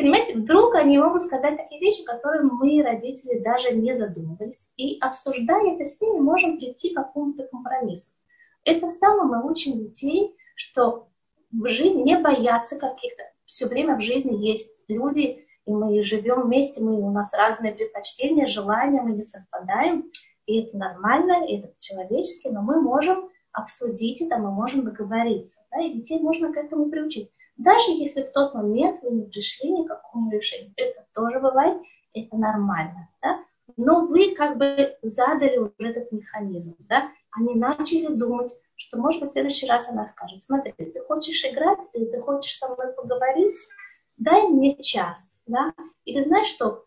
Понимаете, 0.00 0.38
вдруг 0.38 0.76
они 0.76 0.98
могут 0.98 1.20
сказать 1.20 1.58
такие 1.58 1.78
вещи, 1.78 2.02
которые 2.04 2.40
мы, 2.42 2.82
родители, 2.82 3.38
даже 3.40 3.74
не 3.74 3.94
задумывались. 3.94 4.70
И 4.78 4.98
обсуждая 4.98 5.74
это 5.74 5.84
с 5.84 6.00
ними, 6.00 6.20
можем 6.20 6.56
прийти 6.56 6.94
к 6.94 6.96
какому-то 6.96 7.46
компромиссу. 7.48 8.12
Это 8.64 8.88
самое 8.88 9.24
мы 9.24 9.50
учим 9.50 9.78
детей, 9.78 10.34
что 10.54 11.08
в 11.52 11.68
жизни 11.68 12.00
не 12.00 12.16
бояться 12.16 12.78
каких-то. 12.78 13.24
Все 13.44 13.66
время 13.66 13.96
в 13.96 14.00
жизни 14.00 14.42
есть 14.42 14.86
люди, 14.88 15.46
и 15.66 15.70
мы 15.70 16.02
живем 16.02 16.44
вместе, 16.44 16.80
мы, 16.82 16.94
у 16.94 17.10
нас 17.10 17.34
разные 17.34 17.74
предпочтения, 17.74 18.46
желания, 18.46 19.02
мы 19.02 19.12
не 19.12 19.22
совпадаем, 19.22 20.10
и 20.46 20.62
это 20.62 20.78
нормально, 20.78 21.46
и 21.46 21.58
это 21.58 21.74
человечески, 21.78 22.48
но 22.48 22.62
мы 22.62 22.80
можем 22.80 23.28
обсудить 23.52 24.22
это, 24.22 24.38
мы 24.38 24.50
можем 24.50 24.82
договориться, 24.82 25.60
да, 25.70 25.82
и 25.82 25.92
детей 25.92 26.20
можно 26.20 26.54
к 26.54 26.56
этому 26.56 26.88
приучить. 26.88 27.30
Даже 27.60 27.90
если 27.90 28.22
в 28.22 28.32
тот 28.32 28.54
момент 28.54 29.02
вы 29.02 29.10
не 29.10 29.24
пришли 29.24 29.70
ни 29.70 29.84
к 29.84 29.88
какому 29.88 30.30
решению, 30.30 30.72
это 30.76 31.04
тоже 31.12 31.40
бывает, 31.40 31.78
это 32.14 32.34
нормально, 32.34 33.10
да, 33.20 33.44
но 33.76 34.06
вы 34.06 34.34
как 34.34 34.56
бы 34.56 34.96
задали 35.02 35.58
уже 35.58 35.90
этот 35.90 36.10
механизм, 36.10 36.74
да, 36.78 37.10
они 37.30 37.54
начали 37.54 38.06
думать, 38.06 38.50
что, 38.76 38.96
может 38.96 39.20
быть, 39.20 39.28
в 39.28 39.32
следующий 39.34 39.68
раз 39.68 39.90
она 39.90 40.06
скажет, 40.06 40.40
смотри, 40.40 40.72
ты 40.72 41.00
хочешь 41.06 41.44
играть, 41.44 41.80
или 41.92 42.06
ты 42.06 42.22
хочешь 42.22 42.56
со 42.56 42.68
мной 42.68 42.94
поговорить, 42.94 43.58
дай 44.16 44.48
мне 44.48 44.82
час, 44.82 45.38
да, 45.46 45.74
и 46.06 46.16
ты 46.16 46.24
знаешь 46.24 46.48
что, 46.48 46.86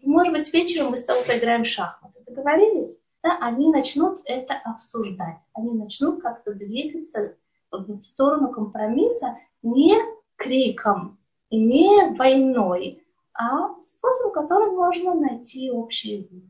может 0.00 0.32
быть, 0.32 0.50
вечером 0.54 0.92
мы 0.92 0.96
с 0.96 1.04
тобой 1.04 1.22
поиграем 1.26 1.64
в 1.64 1.68
шахматы, 1.68 2.22
договорились? 2.26 2.98
Да, 3.22 3.36
они 3.42 3.70
начнут 3.70 4.22
это 4.24 4.54
обсуждать, 4.64 5.36
они 5.52 5.72
начнут 5.72 6.22
как-то 6.22 6.54
двигаться 6.54 7.36
в 7.70 8.00
сторону 8.00 8.50
компромисса 8.52 9.36
не 9.64 9.96
криком 10.36 11.18
не 11.50 12.16
войной, 12.16 13.02
а 13.32 13.80
способ, 13.80 14.32
которым 14.32 14.76
можно 14.76 15.14
найти 15.14 15.70
общий 15.70 16.16
язык. 16.16 16.44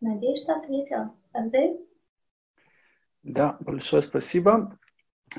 Надеюсь, 0.00 0.42
что 0.42 0.54
ответила. 0.54 1.14
Азель? 1.32 1.80
Да, 3.22 3.56
большое 3.60 4.02
спасибо. 4.02 4.78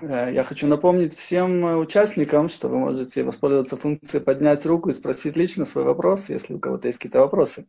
Э, 0.02 0.32
я 0.32 0.44
хочу 0.44 0.68
напомнить 0.68 1.16
всем 1.16 1.64
участникам, 1.80 2.50
что 2.50 2.68
вы 2.68 2.78
можете 2.78 3.24
воспользоваться 3.24 3.78
функцией 3.78 4.24
поднять 4.24 4.66
руку 4.66 4.90
и 4.90 4.94
спросить 4.94 5.38
лично 5.38 5.66
свой 5.66 5.86
вопрос, 5.86 6.30
если 6.30 6.54
у 6.54 6.60
кого-то 6.60 6.88
есть 6.88 7.00
какие-то 7.00 7.20
вопросы. 7.20 7.68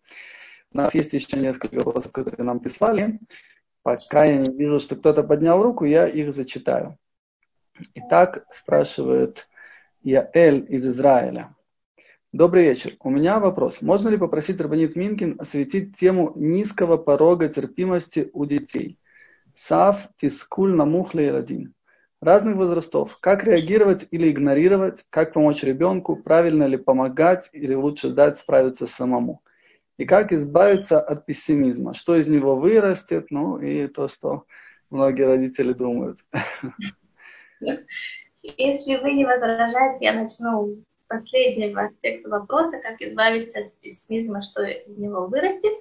У 0.73 0.79
нас 0.79 0.95
есть 0.95 1.13
еще 1.13 1.39
несколько 1.39 1.77
вопросов, 1.77 2.13
которые 2.13 2.45
нам 2.45 2.61
прислали. 2.61 3.21
Пока 3.83 4.25
я 4.25 4.39
не 4.39 4.57
вижу, 4.57 4.79
что 4.79 4.97
кто-то 4.97 5.23
поднял 5.23 5.63
руку, 5.63 5.85
я 5.85 6.07
их 6.07 6.33
зачитаю. 6.33 6.99
Итак, 7.95 8.47
спрашивает 8.51 9.49
Яэль 10.03 10.66
из 10.69 10.87
Израиля. 10.87 11.55
Добрый 12.33 12.64
вечер. 12.64 12.93
У 13.01 13.11
меня 13.11 13.40
вопрос. 13.40 13.83
Можно 13.83 14.09
ли 14.09 14.16
попросить 14.16 14.61
Рабанит 14.61 14.95
Минкин 14.95 15.37
осветить 15.40 15.97
тему 15.97 16.33
низкого 16.37 16.97
порога 16.97 17.49
терпимости 17.49 18.31
у 18.33 18.47
детей? 18.47 18.99
Сав, 19.55 20.09
Тискуль, 20.16 20.75
Намухля 20.75 21.27
и 21.27 21.31
Радин. 21.31 21.75
Разных 22.21 22.57
возрастов. 22.57 23.19
Как 23.21 23.45
реагировать 23.45 24.07
или 24.11 24.31
игнорировать? 24.31 25.05
Как 25.11 25.33
помочь 25.33 25.62
ребенку? 25.62 26.16
Правильно 26.16 26.64
ли 26.64 26.77
помогать 26.77 27.49
или 27.53 27.75
лучше 27.75 28.11
дать 28.11 28.38
справиться 28.38 28.87
самому? 28.87 29.43
И 29.99 30.05
как 30.05 30.33
избавиться 30.33 31.01
от 31.01 31.27
пессимизма? 31.27 31.95
Что 31.95 32.16
из 32.16 32.27
него 32.27 32.57
вырастет? 32.57 33.27
Ну 33.31 33.59
и 33.59 33.87
то, 33.88 34.09
что 34.09 34.45
многие 34.90 35.27
родители 35.27 35.73
думают. 35.73 36.19
Если 38.42 38.96
вы 38.96 39.12
не 39.12 39.25
возражаете, 39.25 40.07
я 40.07 40.12
начну 40.14 40.83
последнего 41.11 41.83
аспекта 41.83 42.29
вопроса, 42.31 42.79
как 42.79 43.03
избавиться 43.03 43.61
от 43.61 43.75
пессимизма, 43.81 44.42
что 44.42 44.62
из 44.62 44.96
него 44.96 45.27
вырастет. 45.27 45.73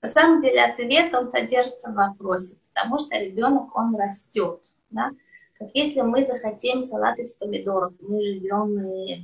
На 0.00 0.08
самом 0.08 0.40
деле 0.40 0.64
ответ, 0.64 1.14
он 1.14 1.30
содержится 1.30 1.90
в 1.90 1.94
вопросе, 1.94 2.58
потому 2.72 2.98
что 2.98 3.16
ребенок, 3.16 3.76
он 3.76 3.94
растет. 3.96 4.60
Да? 4.90 5.10
Как 5.58 5.68
если 5.74 6.00
мы 6.00 6.26
захотим 6.26 6.80
салат 6.80 7.18
из 7.18 7.34
помидоров, 7.34 7.92
мы 8.00 8.20
живем 8.20 9.22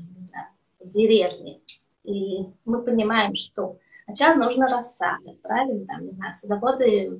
в 0.78 0.90
деревне, 0.90 1.60
и 2.04 2.46
мы 2.64 2.82
понимаем, 2.84 3.34
что 3.34 3.78
сначала 4.04 4.36
нужно 4.36 4.68
рассада, 4.68 5.34
правильно, 5.42 5.86
там, 5.86 6.04
не 6.04 6.12
знаю, 6.12 6.34
садоводы, 6.34 7.10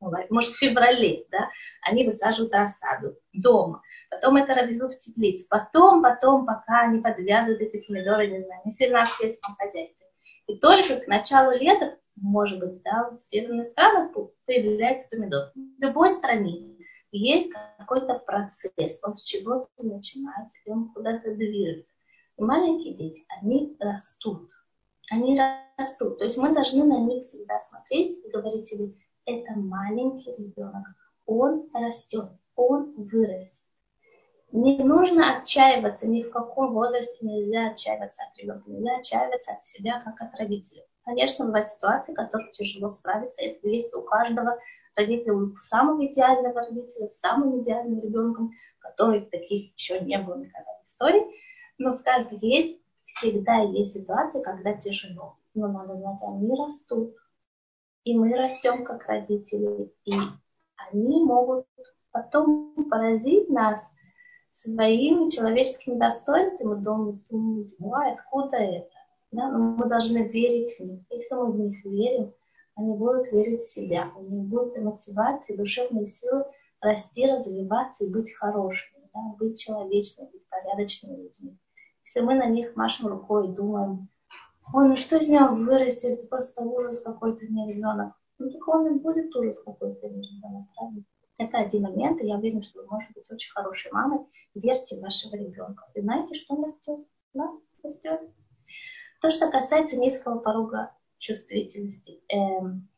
может, 0.00 0.52
в 0.52 0.58
феврале, 0.58 1.26
да, 1.30 1.50
они 1.82 2.04
высаживают 2.04 2.52
рассаду 2.54 3.16
дома 3.32 3.82
потом 4.10 4.36
это 4.36 4.60
везут 4.64 4.94
в 4.94 4.98
теплицу, 4.98 5.46
потом, 5.48 6.02
потом, 6.02 6.44
пока 6.44 6.82
они 6.82 7.00
подвязывают 7.00 7.62
эти 7.62 7.84
помидоры, 7.86 8.26
не 8.26 8.42
знаю, 8.42 8.60
не 8.64 8.72
сильно 8.72 9.06
в 9.06 9.10
сельском 9.10 9.54
хозяйстве. 9.54 10.06
И 10.46 10.58
только 10.58 10.96
к 10.96 11.06
началу 11.06 11.52
лета, 11.52 11.98
может 12.16 12.58
быть, 12.58 12.82
да, 12.82 13.10
в 13.10 13.22
северных 13.22 13.66
странах 13.68 14.12
появляется 14.46 15.08
помидор. 15.08 15.52
В 15.54 15.82
любой 15.82 16.10
стране 16.10 16.76
есть 17.12 17.52
какой-то 17.78 18.18
процесс, 18.18 19.00
он 19.02 19.16
с 19.16 19.22
чего-то 19.22 19.68
начинается, 19.78 20.58
и 20.64 20.70
он 20.70 20.92
куда-то 20.92 21.34
движется. 21.34 21.90
И 22.36 22.42
маленькие 22.42 22.94
дети, 22.94 23.24
они 23.40 23.76
растут. 23.78 24.50
Они 25.10 25.38
растут. 25.76 26.18
То 26.18 26.24
есть 26.24 26.36
мы 26.36 26.54
должны 26.54 26.84
на 26.84 26.98
них 26.98 27.24
всегда 27.24 27.58
смотреть 27.60 28.24
и 28.24 28.30
говорить 28.30 28.68
себе, 28.68 28.92
это 29.26 29.52
маленький 29.54 30.32
ребенок, 30.32 30.86
он 31.26 31.68
растет, 31.74 32.30
он 32.56 32.92
вырастет. 32.96 33.64
Не 34.52 34.78
нужно 34.82 35.38
отчаиваться, 35.38 36.08
ни 36.08 36.22
в 36.22 36.30
каком 36.30 36.72
возрасте 36.72 37.24
нельзя 37.24 37.70
отчаиваться 37.70 38.24
от 38.24 38.36
ребенка, 38.36 38.68
нельзя 38.68 38.96
отчаиваться 38.96 39.52
от 39.52 39.64
себя, 39.64 40.00
как 40.00 40.20
от 40.20 40.36
родителя. 40.38 40.82
Конечно, 41.04 41.44
бывают 41.44 41.68
ситуации, 41.68 42.14
которые 42.14 42.50
тяжело 42.50 42.90
справиться, 42.90 43.42
это 43.42 43.68
есть 43.68 43.94
у 43.94 44.02
каждого 44.02 44.58
родителя, 44.96 45.34
у 45.34 45.56
самого 45.56 46.04
идеального 46.06 46.60
родителя, 46.60 47.06
с 47.06 47.20
самым 47.20 47.62
идеальным 47.62 48.00
ребенком, 48.02 48.52
который 48.80 49.22
таких 49.22 49.72
еще 49.74 50.00
не 50.00 50.18
было 50.18 50.36
никогда 50.36 50.72
в 50.82 50.86
истории. 50.86 51.24
Но, 51.78 51.92
скажем, 51.92 52.38
есть, 52.40 52.80
всегда 53.04 53.58
есть 53.58 53.94
ситуации, 53.94 54.42
когда 54.42 54.74
тяжело. 54.74 55.36
Но 55.54 55.68
надо 55.68 55.96
знать, 55.96 56.20
они 56.22 56.54
растут. 56.56 57.14
И 58.04 58.18
мы 58.18 58.34
растем 58.36 58.84
как 58.84 59.06
родители. 59.06 59.92
И 60.04 60.12
они 60.76 61.24
могут 61.24 61.66
потом 62.10 62.88
поразить 62.88 63.48
нас– 63.48 63.92
своими 64.50 65.30
человеческими 65.30 65.96
достоинствами 65.96 66.82
думать, 66.82 67.26
думать 67.28 67.74
ой, 67.78 68.12
откуда 68.12 68.56
это? 68.56 68.90
Да? 69.32 69.50
Но 69.50 69.58
мы 69.58 69.86
должны 69.86 70.28
верить 70.28 70.76
в 70.78 70.80
них. 70.80 71.00
Если 71.10 71.34
мы 71.34 71.52
в 71.52 71.58
них 71.58 71.84
верим, 71.84 72.32
они 72.74 72.94
будут 72.94 73.30
верить 73.32 73.60
в 73.60 73.70
себя, 73.70 74.10
у 74.16 74.22
них 74.22 74.44
будет 74.44 74.76
мотивация, 74.78 75.56
душевные 75.56 76.06
силы 76.06 76.44
расти, 76.80 77.26
развиваться 77.26 78.04
и 78.04 78.10
быть 78.10 78.32
хорошими, 78.34 79.02
да, 79.12 79.20
быть 79.38 79.60
человечными, 79.60 80.30
быть 80.30 80.48
порядочными 80.48 81.24
людьми. 81.24 81.58
Если 82.04 82.20
мы 82.20 82.34
на 82.34 82.46
них 82.46 82.74
машем 82.74 83.08
рукой 83.08 83.48
и 83.48 83.52
думаем, 83.52 84.08
ой, 84.72 84.88
ну 84.88 84.96
что 84.96 85.16
из 85.16 85.28
него 85.28 85.54
вырастет, 85.54 86.28
просто 86.28 86.62
ужас 86.62 87.00
какой-то 87.00 87.46
не 87.46 87.72
ребенок. 87.72 88.14
Ну 88.38 88.50
так 88.50 88.68
он 88.68 88.86
и 88.86 88.98
будет 88.98 89.34
ужас 89.36 89.62
какой-то 89.62 90.08
не 90.08 90.22
ребенок, 90.22 90.66
правильно? 90.74 91.04
Это 91.38 91.58
один 91.58 91.82
момент, 91.84 92.20
и 92.20 92.26
я 92.26 92.36
уверена, 92.36 92.62
что 92.62 92.82
вы 92.82 92.88
можете 92.88 93.14
быть 93.14 93.30
очень 93.32 93.50
хорошей 93.52 93.90
мамой. 93.92 94.26
Верьте 94.54 94.96
в 94.96 95.00
вашего 95.00 95.36
ребенка. 95.36 95.86
И 95.94 96.00
знаете, 96.02 96.34
что 96.34 96.54
он 96.54 96.64
растет? 96.64 97.06
Да, 97.32 97.50
растет. 97.82 98.20
То, 99.22 99.30
что 99.30 99.50
касается 99.50 99.96
низкого 99.96 100.38
порога 100.38 100.92
чувствительности. 101.18 102.20
Эм, 102.28 102.88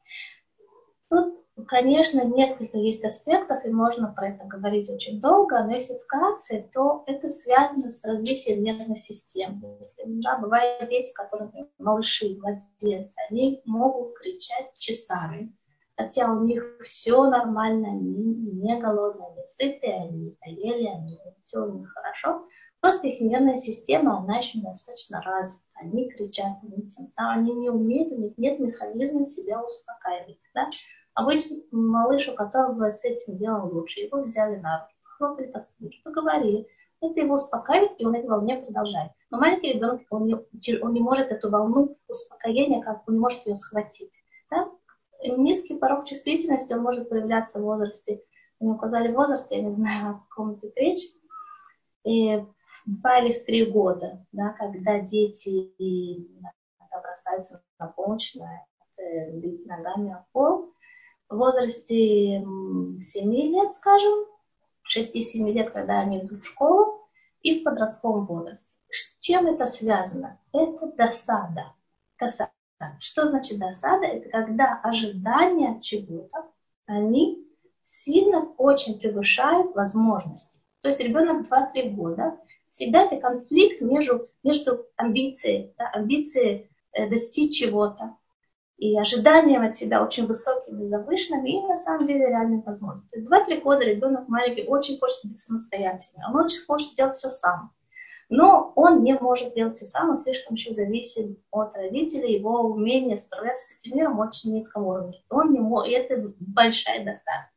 тут, 1.09 1.42
конечно, 1.67 2.25
несколько 2.25 2.79
есть 2.79 3.05
аспектов, 3.05 3.65
и 3.65 3.71
можно 3.71 4.13
про 4.13 4.29
это 4.29 4.45
говорить 4.45 4.89
очень 4.91 5.21
долго, 5.21 5.63
но 5.63 5.75
если 5.75 5.99
вкратце, 5.99 6.69
то 6.73 7.05
это 7.07 7.29
связано 7.29 7.91
с 7.91 8.05
развитием 8.05 8.63
нервной 8.63 8.97
системы. 8.97 9.77
Если, 9.79 10.03
да, 10.23 10.39
бывают 10.39 10.89
дети, 10.89 11.13
которые, 11.13 11.69
малыши, 11.79 12.37
младенцы, 12.39 13.15
они 13.29 13.61
могут 13.65 14.19
кричать 14.19 14.77
часами, 14.79 15.55
хотя 15.97 16.33
у 16.33 16.43
них 16.43 16.79
все 16.85 17.25
нормально, 17.25 17.89
они 17.89 18.15
не 18.15 18.81
голодные, 18.81 19.29
они 19.29 19.43
сытые, 19.49 19.97
они 19.97 20.37
поели, 20.41 20.87
они, 20.87 21.19
все 21.45 21.61
у 21.61 21.79
них 21.79 21.93
хорошо, 21.93 22.47
Просто 22.83 23.07
их 23.07 23.21
нервная 23.21 23.59
система, 23.59 24.19
она 24.19 24.39
еще 24.39 24.59
недостаточно 24.59 25.23
развита. 25.23 25.63
Они 25.75 26.11
кричат, 26.11 26.59
они 26.63 26.91
тем 26.91 27.13
самым 27.13 27.45
они 27.45 27.55
не 27.55 27.71
умеют, 27.71 28.13
у 28.13 28.17
них 28.17 28.37
нет 28.37 28.59
механизма 28.59 29.25
себя 29.25 29.63
успокаивать. 29.63 30.41
Да? 30.53 30.69
Обычно 31.15 31.57
малыш, 31.71 32.29
у 32.29 32.35
которого 32.35 32.91
с 32.91 33.05
этим 33.05 33.37
делом 33.37 33.71
лучше, 33.73 34.01
его 34.01 34.23
взяли 34.23 34.57
на 34.57 34.81
руки, 34.81 34.95
хлопали 35.03 35.47
по 35.47 35.61
спине, 35.61 36.01
поговорили. 36.05 36.67
Это 37.01 37.21
его 37.21 37.35
успокаивает, 37.35 37.93
и 37.99 38.07
он 38.07 38.15
этой 38.15 38.29
волне 38.29 38.57
продолжает. 38.57 39.13
Но 39.31 39.39
маленький 39.39 39.73
ребенок, 39.73 40.03
он 40.11 40.27
не, 40.27 40.35
он 40.81 40.93
не 40.93 41.01
может 41.01 41.31
эту 41.31 41.51
волну 41.51 41.99
успокоения, 42.07 42.81
как 42.81 43.03
он 43.09 43.15
не 43.15 43.21
может 43.21 43.45
ее 43.47 43.57
схватить. 43.57 44.13
Да? 44.51 44.71
Низкий 45.37 45.77
порог 45.77 46.07
чувствительности, 46.07 46.73
он 46.73 46.83
может 46.83 47.09
проявляться 47.09 47.59
в 47.59 47.63
возрасте, 47.63 48.23
мне 48.61 48.73
указали 48.73 49.13
возраст, 49.13 49.51
я 49.51 49.61
не 49.61 49.73
знаю, 49.73 50.11
о 50.11 50.15
каком 50.29 50.61
тут 50.61 50.77
речь, 50.77 51.05
и 52.05 52.45
два 52.87 53.19
или 53.19 53.33
в 53.33 53.45
три 53.45 53.65
года, 53.67 54.25
да, 54.31 54.51
когда 54.51 55.01
дети 55.01 55.73
бросаются 56.91 57.63
на 57.79 57.89
помощь, 57.89 58.35
на 58.37 58.65
бить 59.33 59.67
ногами 59.67 60.13
о 60.13 60.25
пол, 60.33 60.73
в 61.33 61.37
возрасте 61.37 62.45
7 63.01 63.35
лет, 63.35 63.75
скажем, 63.75 64.27
6-7 64.95 65.51
лет, 65.51 65.71
когда 65.71 66.01
они 66.01 66.21
идут 66.21 66.43
в 66.43 66.47
школу, 66.47 67.09
и 67.41 67.61
в 67.61 67.65
подростковом 67.65 68.27
возрасте. 68.27 68.75
С 68.89 69.19
чем 69.21 69.47
это 69.47 69.67
связано? 69.67 70.39
Это 70.53 70.87
досада. 70.97 71.73
Досада. 72.21 72.53
Что 73.01 73.27
значит 73.27 73.59
досада? 73.59 74.07
Это 74.07 74.29
когда 74.29 74.81
ожидания 74.83 75.81
чего-то, 75.81 76.51
они 76.87 77.45
сильно 77.83 78.53
очень 78.59 78.99
превышают 78.99 79.75
возможности. 79.75 80.59
То 80.83 80.89
есть 80.89 81.01
ребенок 81.01 81.49
2-3 81.49 81.91
года 81.91 82.39
всегда 82.69 83.05
это 83.05 83.17
конфликт 83.17 83.81
между, 83.81 84.29
между 84.43 84.87
амбицией, 84.97 85.75
да, 85.79 85.89
амбицией 85.89 86.71
э, 86.93 87.09
достичь 87.09 87.59
чего-то 87.59 88.17
и 88.83 88.99
ожиданием 88.99 89.63
от 89.63 89.77
себя 89.77 90.03
очень 90.03 90.27
высокими, 90.27 90.83
завышенными 90.83 91.51
и 91.51 91.67
на 91.69 91.77
самом 91.77 92.05
деле 92.05 92.27
реальной 92.27 92.63
возможностью. 92.63 93.25
Два-три 93.25 93.61
года 93.61 93.85
ребенок 93.85 94.27
маленький 94.27 94.67
очень 94.67 94.99
хочет 94.99 95.25
быть 95.25 95.39
самостоятельным, 95.39 96.35
он 96.35 96.47
очень 96.47 96.65
хочет 96.65 96.93
делать 96.95 97.15
все 97.15 97.31
сам. 97.31 97.71
Но 98.29 98.73
он 98.75 99.05
не 99.05 99.15
может 99.15 99.55
делать 99.55 99.77
все 99.77 99.87
сам, 99.87 100.11
он 100.11 100.17
слишком 100.17 100.57
еще 100.57 100.73
зависит 100.73 101.39
от 101.53 101.77
родителей, 101.77 102.35
его 102.35 102.63
умение 102.63 103.19
справляться 103.19 103.67
с 103.67 103.77
этим 103.77 103.99
миром 103.99 104.19
очень 104.19 104.53
низком 104.53 104.85
уровне. 104.85 105.23
Он 105.31 105.53
не 105.53 105.61
может, 105.61 105.89
и 105.89 105.95
это 105.95 106.33
большая 106.41 107.05
досада. 107.05 107.51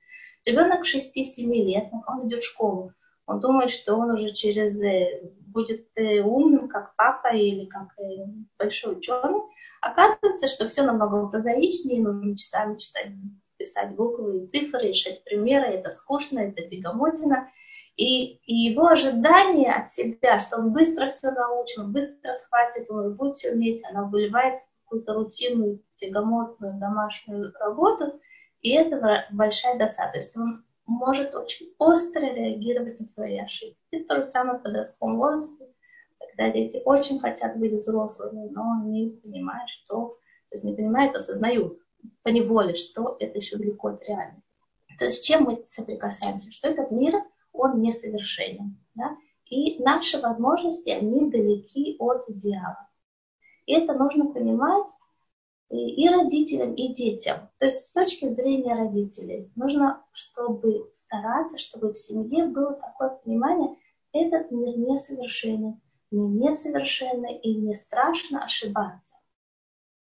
Ребенок 0.45 0.81
6-7 0.85 1.47
лет, 1.47 1.85
он 2.07 2.27
идет 2.27 2.43
в 2.43 2.47
школу, 2.47 2.93
он 3.27 3.39
думает, 3.39 3.71
что 3.71 3.95
он 3.95 4.11
уже 4.11 4.31
через 4.31 4.81
э, 4.83 5.21
будет 5.47 5.87
э, 5.95 6.21
умным, 6.21 6.67
как 6.67 6.95
папа 6.95 7.35
или 7.35 7.65
как 7.65 7.87
э, 7.99 8.25
большой 8.57 8.97
ученый. 8.97 9.41
Оказывается, 9.81 10.47
что 10.47 10.67
все 10.67 10.83
намного 10.83 11.27
прозаичнее, 11.27 12.01
нужно 12.01 12.37
часами 12.37 12.77
часами 12.77 13.17
писать 13.57 13.95
буквы 13.95 14.43
и 14.43 14.47
цифры, 14.47 14.89
решать 14.89 15.23
примеры, 15.23 15.67
это 15.67 15.91
скучно, 15.91 16.39
это 16.39 16.67
тягомотина. 16.67 17.49
И, 17.95 18.35
и 18.45 18.53
его 18.53 18.87
ожидание 18.87 19.71
от 19.71 19.91
себя, 19.91 20.39
что 20.39 20.57
он 20.57 20.73
быстро 20.73 21.09
все 21.11 21.31
научил, 21.31 21.87
быстро 21.87 22.35
схватит, 22.35 22.91
он 22.91 23.15
будет 23.15 23.35
все 23.35 23.51
уметь, 23.51 23.81
она 23.89 24.03
выливается 24.03 24.65
в 24.65 24.83
какую-то 24.83 25.13
рутинную, 25.13 25.81
тягомотную 25.95 26.77
домашнюю 26.77 27.53
работу, 27.57 28.19
и 28.59 28.71
это 28.71 29.25
большая 29.31 29.77
досада. 29.77 30.11
То 30.11 30.17
есть 30.17 30.35
он 30.35 30.64
может 30.85 31.33
очень 31.35 31.73
остро 31.77 32.21
реагировать 32.21 32.99
на 32.99 33.05
свои 33.05 33.37
ошибки. 33.39 33.77
И 33.91 34.03
то 34.03 34.17
же 34.17 34.25
самое 34.25 34.59
в 34.59 34.63
подростковом 34.63 35.17
возрасте, 35.17 35.67
когда 36.19 36.51
дети 36.51 36.81
очень 36.85 37.19
хотят 37.19 37.57
быть 37.57 37.73
взрослыми, 37.73 38.49
но 38.49 38.81
они 38.81 39.19
понимают, 39.23 39.69
что, 39.69 40.17
то 40.49 40.55
есть 40.55 40.63
не 40.63 40.73
понимают, 40.73 41.15
осознают 41.15 41.79
по 42.23 42.29
неволе, 42.29 42.75
что 42.75 43.17
это 43.19 43.37
еще 43.37 43.57
далеко 43.57 43.89
от 43.89 44.07
реальности. 44.07 44.43
То 44.97 45.05
есть 45.05 45.17
с 45.17 45.21
чем 45.21 45.43
мы 45.43 45.63
соприкасаемся? 45.65 46.51
Что 46.51 46.69
этот 46.69 46.91
мир, 46.91 47.15
он 47.51 47.81
несовершенен. 47.81 48.77
Да? 48.95 49.17
И 49.49 49.81
наши 49.83 50.19
возможности, 50.19 50.89
они 50.89 51.29
далеки 51.29 51.95
от 51.99 52.29
идеала. 52.29 52.87
И 53.65 53.73
это 53.73 53.93
нужно 53.93 54.27
понимать 54.27 54.89
и 55.69 56.07
родителям, 56.09 56.73
и 56.75 56.93
детям. 56.93 57.49
То 57.57 57.65
есть 57.65 57.87
с 57.87 57.91
точки 57.91 58.27
зрения 58.27 58.75
родителей 58.75 59.51
нужно, 59.55 60.03
чтобы 60.11 60.91
стараться, 60.93 61.57
чтобы 61.57 61.91
в 61.91 61.97
семье 61.97 62.45
было 62.45 62.73
такое 62.73 63.09
понимание, 63.23 63.75
этот 64.11 64.51
мир 64.51 64.77
несовершенен, 64.77 65.81
не 66.11 66.27
несовершенный 66.27 67.37
и 67.37 67.55
не 67.55 67.75
страшно 67.75 68.45
ошибаться. 68.45 69.17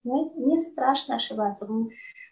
Не, 0.04 0.30
не 0.36 0.62
страшно 0.62 1.16
ошибаться. 1.16 1.66
Мы, 1.66 1.90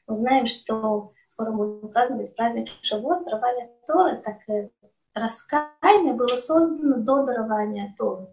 мы 0.07 0.15
знаем, 0.15 0.45
что 0.45 1.11
скоро 1.25 1.51
будем 1.51 1.89
праздновать 1.89 2.35
праздник 2.35 2.69
Шавот, 2.81 3.25
дарование 3.25 3.71
Торы, 3.87 4.21
так 4.23 4.37
и 4.47 4.69
раскаяние 5.13 6.13
было 6.13 6.37
создано 6.37 6.97
до 6.97 7.25
дарования 7.25 7.93
Торы. 7.97 8.27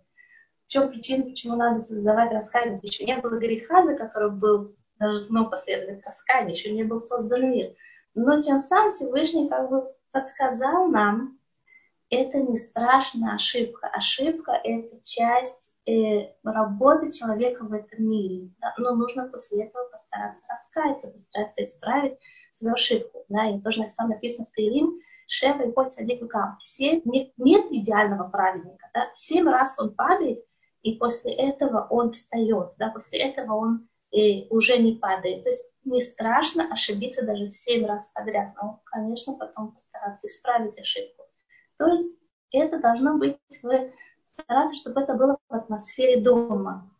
В 0.66 0.68
чем 0.68 0.90
причина, 0.90 1.24
почему 1.24 1.56
надо 1.56 1.80
создавать 1.80 2.30
раскаяние? 2.30 2.78
Еще 2.82 3.04
не 3.04 3.16
было 3.16 3.38
греха, 3.38 3.84
за 3.84 3.96
которым 3.96 4.38
был 4.38 4.76
должно 5.02 5.50
последовать 5.50 6.04
раскаяние, 6.06 6.54
еще 6.54 6.72
не 6.72 6.84
был 6.84 7.02
создан 7.02 7.50
мир. 7.50 7.74
Но 8.14 8.40
тем 8.40 8.60
самым 8.60 8.90
Всевышний 8.90 9.48
как 9.48 9.68
бы 9.70 9.92
подсказал 10.12 10.88
нам, 10.88 11.38
это 12.10 12.38
не 12.38 12.58
страшная 12.58 13.36
ошибка. 13.36 13.88
Ошибка– 13.88 14.52
это 14.64 15.00
часть 15.02 15.74
э, 15.86 16.28
работы 16.44 17.10
человека 17.10 17.64
в 17.64 17.72
этом 17.72 18.04
мире. 18.04 18.50
Да? 18.60 18.74
Но 18.76 18.94
нужно 18.94 19.28
после 19.28 19.64
этого 19.64 19.88
постараться 19.88 20.42
раскаяться, 20.46 21.08
постараться 21.08 21.62
исправить 21.62 22.18
свою 22.50 22.74
ошибку. 22.74 23.24
Да? 23.30 23.48
И 23.48 23.60
тоже 23.60 23.88
сам 23.88 24.10
написано 24.10 24.46
в 24.46 24.52
Таилим, 24.52 25.00
Шева 25.26 25.62
и 25.62 25.72
Поль 25.72 25.88
Садик 25.88 26.22
Все, 26.58 27.00
нет, 27.06 27.32
нет 27.38 27.64
идеального 27.70 28.28
праведника. 28.28 28.90
Да? 28.92 29.08
Семь 29.14 29.48
раз 29.48 29.78
он 29.78 29.94
падает, 29.94 30.44
и 30.82 30.96
после 30.96 31.32
этого 31.32 31.86
он 31.88 32.12
встает. 32.12 32.72
Да? 32.76 32.90
После 32.90 33.20
этого 33.20 33.54
он 33.54 33.88
и 34.12 34.46
уже 34.50 34.78
не 34.78 34.92
падает. 34.92 35.42
То 35.42 35.48
есть 35.48 35.64
не 35.84 36.00
страшно 36.00 36.72
ошибиться 36.72 37.24
даже 37.26 37.50
семь 37.50 37.86
раз 37.86 38.12
подряд, 38.14 38.54
но, 38.62 38.80
конечно, 38.84 39.34
потом 39.34 39.72
постараться 39.72 40.26
исправить 40.26 40.78
ошибку. 40.78 41.24
То 41.78 41.88
есть 41.88 42.06
это 42.52 42.78
должно 42.78 43.18
быть, 43.18 43.36
вы 43.62 43.92
стараться, 44.24 44.76
чтобы 44.76 45.00
это 45.00 45.14
было 45.14 45.38
в 45.48 45.54
атмосфере 45.54 46.20
дома. 46.20 46.90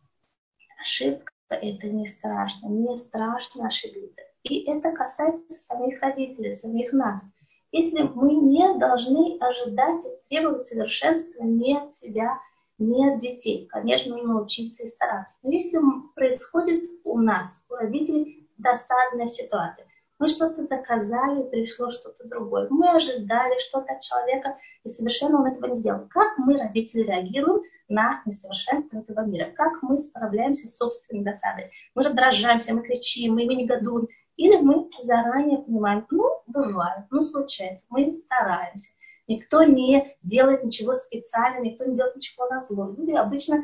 Ошибка– 0.80 1.32
это 1.48 1.86
не 1.86 2.06
страшно, 2.08 2.66
не 2.66 2.96
страшно 2.98 3.68
ошибиться. 3.68 4.22
И 4.42 4.64
это 4.64 4.90
касается 4.90 5.44
самих 5.50 6.00
родителей, 6.00 6.54
самих 6.54 6.92
нас. 6.92 7.22
Если 7.70 8.02
мы 8.02 8.34
не 8.34 8.78
должны 8.78 9.38
ожидать 9.38 10.04
и 10.04 10.28
требовать 10.28 10.66
совершенства 10.66 11.42
не 11.44 11.78
от 11.78 11.94
себя, 11.94 12.38
нет 12.82 13.20
детей. 13.20 13.66
Конечно, 13.70 14.16
нужно 14.16 14.42
учиться 14.42 14.84
и 14.84 14.88
стараться. 14.88 15.36
Но 15.42 15.50
если 15.50 15.78
происходит 16.14 16.90
у 17.04 17.18
нас, 17.18 17.64
у 17.68 17.74
родителей, 17.74 18.48
досадная 18.58 19.28
ситуация, 19.28 19.86
мы 20.18 20.28
что-то 20.28 20.64
заказали, 20.64 21.48
пришло 21.50 21.90
что-то 21.90 22.28
другое, 22.28 22.68
мы 22.70 22.90
ожидали 22.90 23.58
что-то 23.58 23.92
от 23.92 24.00
человека, 24.02 24.56
и 24.84 24.88
совершенно 24.88 25.40
он 25.40 25.46
этого 25.46 25.72
не 25.72 25.78
сделал. 25.78 26.06
Как 26.10 26.38
мы, 26.38 26.56
родители, 26.58 27.02
реагируем 27.02 27.62
на 27.88 28.22
несовершенство 28.24 28.98
этого 28.98 29.26
мира? 29.26 29.50
Как 29.56 29.82
мы 29.82 29.98
справляемся 29.98 30.68
с 30.68 30.76
собственной 30.76 31.24
досадой? 31.24 31.72
Мы 31.96 32.04
раздражаемся, 32.04 32.72
мы 32.72 32.82
кричим, 32.82 33.34
мы 33.34 33.44
негодуем. 33.46 34.06
Или 34.36 34.58
мы 34.58 34.88
заранее 35.00 35.58
понимаем, 35.58 36.06
ну, 36.10 36.42
бывает, 36.46 37.04
ну, 37.10 37.20
случается, 37.20 37.86
мы 37.90 38.12
стараемся. 38.14 38.90
Никто 39.28 39.62
не 39.62 40.16
делает 40.22 40.64
ничего 40.64 40.92
специально, 40.94 41.62
никто 41.62 41.84
не 41.84 41.96
делает 41.96 42.16
ничего 42.16 42.46
на 42.48 42.60
зло. 42.60 42.94
Люди 42.96 43.12
обычно 43.12 43.62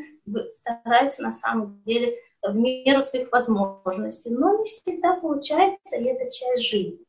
стараются 0.51 1.23
на 1.23 1.33
самом 1.33 1.83
деле 1.85 2.17
в 2.43 2.55
меру 2.55 3.03
своих 3.03 3.31
возможностей, 3.33 4.31
но 4.31 4.59
не 4.59 4.65
всегда 4.65 5.15
получается, 5.15 5.97
и 5.97 6.05
это 6.05 6.31
часть 6.31 6.63
жизни. 6.63 7.05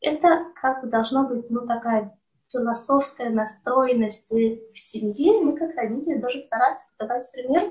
Это 0.00 0.46
как 0.60 0.88
должно 0.88 1.26
быть, 1.26 1.48
ну, 1.50 1.66
такая 1.66 2.18
философская 2.52 3.30
настроенность 3.30 4.30
в 4.30 4.76
семье. 4.76 5.40
Мы, 5.40 5.56
как 5.56 5.74
родители, 5.76 6.18
должны 6.18 6.42
стараться 6.42 6.84
давать 6.98 7.30
пример, 7.32 7.62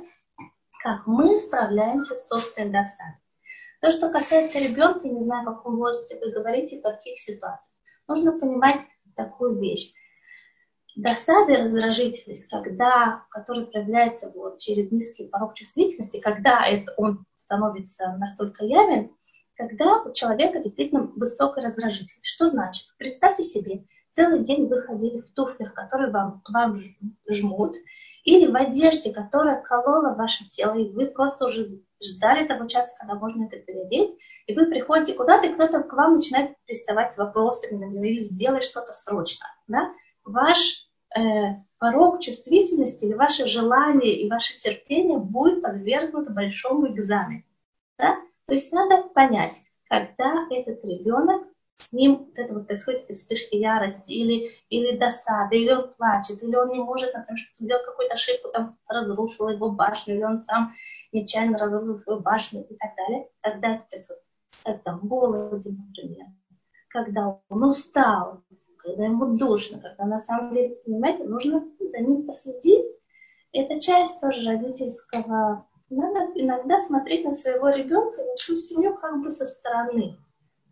как 0.83 1.05
мы 1.05 1.37
справляемся 1.39 2.15
с 2.15 2.27
собственной 2.27 2.69
досадой. 2.69 3.19
То, 3.81 3.91
что 3.91 4.09
касается 4.09 4.59
ребенка, 4.59 5.07
не 5.07 5.21
знаю, 5.21 5.43
в 5.43 5.55
каком 5.55 5.77
возрасте 5.77 6.17
вы 6.19 6.31
говорите, 6.31 6.79
в 6.79 6.83
каких 6.83 7.19
ситуациях, 7.19 7.75
нужно 8.07 8.39
понимать 8.39 8.81
такую 9.15 9.59
вещь. 9.59 9.93
Досада 10.95 11.53
и 11.53 11.61
раздражительность, 11.63 12.49
когда, 12.49 13.23
который 13.29 13.65
проявляется 13.65 14.31
вот 14.33 14.59
через 14.59 14.91
низкий 14.91 15.27
порог 15.27 15.55
чувствительности, 15.55 16.19
когда 16.19 16.65
это 16.65 16.93
он 16.97 17.25
становится 17.35 18.15
настолько 18.19 18.65
явен, 18.65 19.11
когда 19.55 20.01
у 20.01 20.13
человека 20.13 20.59
действительно 20.59 21.11
высокая 21.15 21.65
раздражительность. 21.65 22.19
Что 22.25 22.47
значит? 22.47 22.87
Представьте 22.97 23.43
себе, 23.43 23.85
целый 24.11 24.43
день 24.43 24.67
вы 24.67 24.81
ходили 24.81 25.21
в 25.21 25.33
туфлях, 25.33 25.73
которые 25.73 26.11
вам, 26.11 26.41
вам 26.51 26.77
жмут, 27.29 27.75
или 28.23 28.49
в 28.49 28.55
одежде, 28.55 29.11
которая 29.11 29.61
колола 29.61 30.13
ваше 30.13 30.47
тело, 30.47 30.75
и 30.75 30.89
вы 30.89 31.07
просто 31.07 31.45
уже 31.45 31.81
ждали 32.01 32.47
того 32.47 32.67
часа, 32.67 32.93
когда 32.97 33.15
можно 33.15 33.45
это 33.45 33.57
переодеть, 33.57 34.17
и 34.47 34.55
вы 34.55 34.67
приходите 34.67 35.13
куда-то, 35.13 35.47
и 35.47 35.53
кто-то 35.53 35.83
к 35.83 35.93
вам 35.93 36.15
начинает 36.15 36.55
приставать 36.65 37.13
с 37.13 37.17
вопросами, 37.17 38.07
или 38.07 38.19
сделать 38.19 38.63
что-то 38.63 38.93
срочно. 38.93 39.45
Да? 39.67 39.91
Ваш 40.23 40.82
порог 41.77 42.21
чувствительности 42.21 43.05
или 43.05 43.13
ваше 43.13 43.47
желание 43.47 44.21
и 44.21 44.29
ваше 44.29 44.57
терпение 44.57 45.19
будет 45.19 45.61
подвергнуто 45.61 46.31
большому 46.31 46.87
экзамену. 46.87 47.43
Да? 47.97 48.17
То 48.45 48.53
есть 48.53 48.71
надо 48.71 49.03
понять, 49.09 49.57
когда 49.89 50.47
этот 50.49 50.83
ребенок 50.85 51.43
с 51.77 51.91
ним 51.91 52.25
вот 52.25 52.37
это 52.37 52.53
вот 52.53 52.67
происходит, 52.67 53.09
эти 53.09 53.13
вспышки 53.13 53.55
ярости 53.55 54.11
или, 54.11 54.51
или 54.69 54.97
досады, 54.97 55.57
или 55.57 55.71
он 55.71 55.93
плачет, 55.93 56.41
или 56.41 56.55
он 56.55 56.69
не 56.69 56.79
может, 56.79 57.13
например, 57.13 57.37
что 57.37 57.63
сделал 57.63 57.83
какую-то 57.83 58.13
ошибку, 58.13 58.49
там 58.49 58.77
разрушил 58.87 59.49
его 59.49 59.69
башню, 59.69 60.15
или 60.15 60.23
он 60.23 60.43
сам 60.43 60.73
нечаянно 61.11 61.57
разрушил 61.57 61.99
свою 61.99 62.19
башню 62.21 62.65
и 62.69 62.75
так 62.75 62.91
далее. 62.95 63.27
Когда 63.41 63.75
это 63.75 63.85
происходит? 63.89 64.23
Когда 64.63 64.93
он 64.93 64.99
голоден, 65.07 65.83
например, 65.87 66.27
когда 66.87 67.39
он 67.49 67.63
устал, 67.63 68.43
когда 68.83 69.05
ему 69.05 69.37
душно, 69.37 69.79
когда 69.79 70.05
на 70.05 70.19
самом 70.19 70.51
деле, 70.51 70.75
понимаете, 70.85 71.23
нужно 71.23 71.63
за 71.79 71.99
ним 71.99 72.25
последить. 72.25 72.85
Это 73.53 73.79
часть 73.79 74.19
тоже 74.19 74.45
родительского. 74.45 75.65
Надо 75.89 76.31
иногда 76.35 76.79
смотреть 76.79 77.23
на 77.23 77.31
своего 77.31 77.69
ребенка, 77.69 78.23
на 78.23 78.35
свою 78.35 78.59
семью 78.59 78.95
как 78.95 79.21
бы 79.21 79.31
со 79.31 79.45
стороны. 79.45 80.17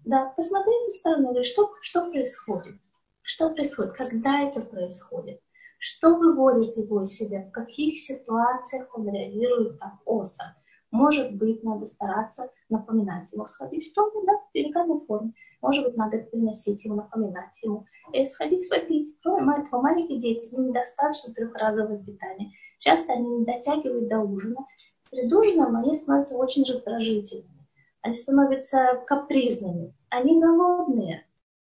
Да, 0.04 0.34
посмотрите 0.36 0.92
со 0.92 0.98
стороны, 0.98 1.44
что, 1.44 1.72
что 1.82 2.10
происходит. 2.10 2.76
Что 3.22 3.50
происходит, 3.50 3.94
когда 3.94 4.42
это 4.42 4.62
происходит. 4.62 5.42
Что 5.78 6.16
выводит 6.16 6.76
его 6.76 7.04
из 7.04 7.14
себя, 7.14 7.44
в 7.44 7.52
каких 7.52 8.00
ситуациях 8.00 8.88
он 8.98 9.12
реагирует 9.12 9.80
так 9.80 9.94
остро. 10.06 10.56
Может 10.92 11.34
быть, 11.36 11.64
надо 11.64 11.86
стараться 11.86 12.50
напоминать 12.70 13.32
ему, 13.32 13.46
сходить 13.46 13.92
в 13.92 13.94
туалет, 13.94 14.40
да, 14.74 14.84
в 14.84 15.06
форме. 15.06 15.34
Может 15.62 15.86
быть, 15.86 15.98
надо 15.98 16.18
приносить 16.18 16.84
ему, 16.86 16.96
напоминать 16.96 17.62
ему. 17.64 17.86
И 18.14 18.26
сходить 18.26 18.70
попить. 18.70 19.16
Кроме 19.22 19.64
этого, 19.64 19.82
маленькие 19.82 20.20
дети, 20.20 20.54
им 20.54 20.70
недостаточно 20.70 21.34
трехразового 21.34 22.04
питания. 22.04 22.52
Часто 22.80 23.14
они 23.14 23.28
не 23.28 23.46
дотягивают 23.46 24.10
до 24.10 24.20
ужина. 24.20 24.66
Перед 25.12 25.32
ужином 25.32 25.76
они 25.76 25.94
становятся 25.94 26.36
очень 26.36 26.64
раздражительными 26.64 27.62
они 28.02 28.16
становятся 28.16 29.04
капризными, 29.06 29.94
они 30.10 30.42
голодные. 30.42 31.26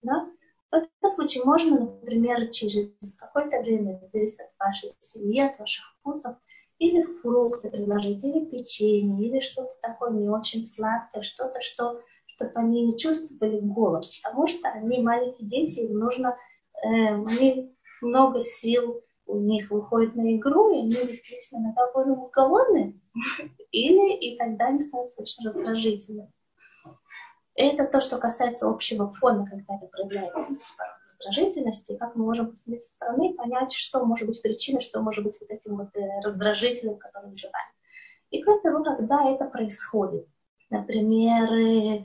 Да? 0.03 0.31
В 0.70 0.77
этом 0.77 1.12
случае 1.12 1.44
можно, 1.44 1.81
например, 1.81 2.51
через 2.51 2.92
какое-то 3.18 3.61
время, 3.61 4.01
зависит 4.12 4.40
от 4.40 4.51
вашей 4.59 4.90
семьи, 5.01 5.40
от 5.40 5.59
ваших 5.59 5.85
вкусов, 5.99 6.37
или 6.79 7.03
фрукты 7.20 7.70
предложить, 7.70 8.25
или 8.25 8.47
печенье, 8.47 9.29
или 9.29 9.40
что-то 9.40 9.73
такое 9.81 10.11
не 10.11 10.29
очень 10.29 10.66
сладкое, 10.66 11.23
что-то, 11.23 11.61
что, 11.61 12.01
чтобы 12.35 12.53
они 12.55 12.87
не 12.87 12.99
чувствовали 12.99 13.61
голод, 13.61 14.05
потому 14.23 14.47
что 14.47 14.68
они 14.68 15.01
маленькие 15.01 15.49
дети, 15.49 15.81
им 15.81 15.99
нужно, 15.99 16.37
э, 16.83 16.88
они 16.88 17.77
много 18.03 18.42
сил 18.42 19.03
у 19.27 19.38
них 19.38 19.70
выходит 19.70 20.14
на 20.16 20.37
игру, 20.37 20.75
и 20.75 20.81
они 20.81 20.90
действительно 20.90 21.61
иногда 21.61 21.90
будут 21.92 22.31
голодные, 22.31 23.01
или 23.70 24.16
и 24.16 24.37
тогда 24.37 24.66
они 24.66 24.81
становятся 24.81 25.23
очень 25.23 25.47
раздражительными. 25.47 26.31
Это 27.57 27.87
то, 27.87 28.01
что 28.01 28.18
касается 28.18 28.68
общего 28.68 29.12
фона, 29.12 29.47
когда 29.47 29.77
это 29.77 29.87
проявляется 29.87 30.66
раздражительности, 31.07 31.97
как 31.97 32.16
мы 32.16 32.25
можем 32.25 32.51
посмотреть 32.51 32.83
со 32.83 32.94
стороны 32.97 33.33
понять, 33.35 33.73
что 33.73 34.05
может 34.05 34.27
быть 34.27 34.42
причиной, 34.42 34.81
что 34.81 35.01
может 35.01 35.25
быть 35.25 35.38
вот 35.40 35.51
этим 35.51 35.77
вот 35.77 35.88
э, 35.94 36.20
раздражителем, 36.25 36.99
который 36.99 37.31
мы. 37.31 37.37
И 38.31 38.42
кроме 38.42 38.61
того, 38.61 38.83
когда 38.83 39.31
это 39.31 39.44
происходит, 39.44 40.27
например, 40.68 42.05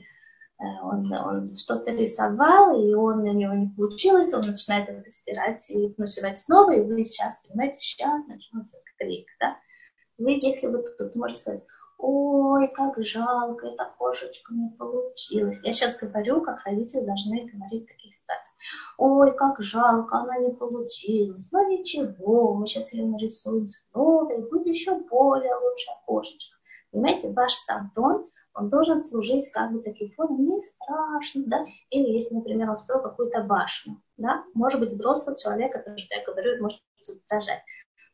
он, 0.60 1.12
он 1.12 1.56
что-то 1.56 1.90
рисовал, 1.90 2.78
и 2.78 2.92
он, 2.92 3.20
у 3.20 3.32
него 3.32 3.54
не 3.54 3.68
получилось, 3.68 4.34
он 4.34 4.46
начинает 4.46 4.88
это 4.88 5.10
стирать 5.10 5.68
и 5.70 5.94
начинать 5.96 6.38
снова, 6.38 6.72
и 6.72 6.82
вы 6.82 7.04
сейчас, 7.04 7.42
понимаете, 7.46 7.78
сейчас 7.80 8.26
начнется 8.26 8.76
крик, 8.98 9.26
да? 9.40 9.56
Вы, 10.18 10.38
если 10.40 10.66
вы 10.66 10.84
тут 10.98 11.14
можете 11.16 11.40
сказать, 11.40 11.64
ой, 11.96 12.68
как 12.68 13.02
жалко, 13.02 13.68
эта 13.68 13.90
кошечка 13.96 14.52
не 14.52 14.68
получилась. 14.76 15.60
Я 15.62 15.72
сейчас 15.72 15.96
говорю, 15.96 16.42
как 16.42 16.62
родители 16.66 17.06
должны 17.06 17.46
говорить 17.46 17.84
в 17.84 17.88
таких 17.88 18.14
ситуациях. 18.14 18.56
Ой, 18.98 19.34
как 19.34 19.60
жалко, 19.60 20.18
она 20.18 20.38
не 20.38 20.52
получилась. 20.52 21.50
Но 21.52 21.62
ну, 21.62 21.70
ничего, 21.70 22.54
мы 22.54 22.66
сейчас 22.66 22.92
ее 22.92 23.06
нарисуем 23.06 23.70
снова, 23.70 24.30
и 24.30 24.50
будет 24.50 24.66
еще 24.66 24.98
более 24.98 25.54
лучшая 25.54 25.96
кошечка. 26.04 26.58
Понимаете, 26.90 27.32
ваш 27.32 27.54
садон– 27.54 28.28
он 28.54 28.68
должен 28.68 28.98
служить 28.98 29.50
как 29.52 29.72
бы 29.72 29.82
таким 29.82 30.10
фоном, 30.12 30.44
не 30.44 30.60
страшно, 30.60 31.44
да, 31.46 31.66
или 31.90 32.10
если, 32.10 32.34
например, 32.34 32.70
он 32.70 32.78
строил 32.78 33.02
какую-то 33.02 33.42
башню, 33.44 34.00
да, 34.16 34.44
может 34.54 34.80
быть, 34.80 34.90
взрослый 34.90 35.36
человек, 35.36 35.74
это 35.74 35.96
что 35.96 36.14
я 36.14 36.24
говорю, 36.24 36.62
может 36.62 36.80
раздражать. 36.98 37.62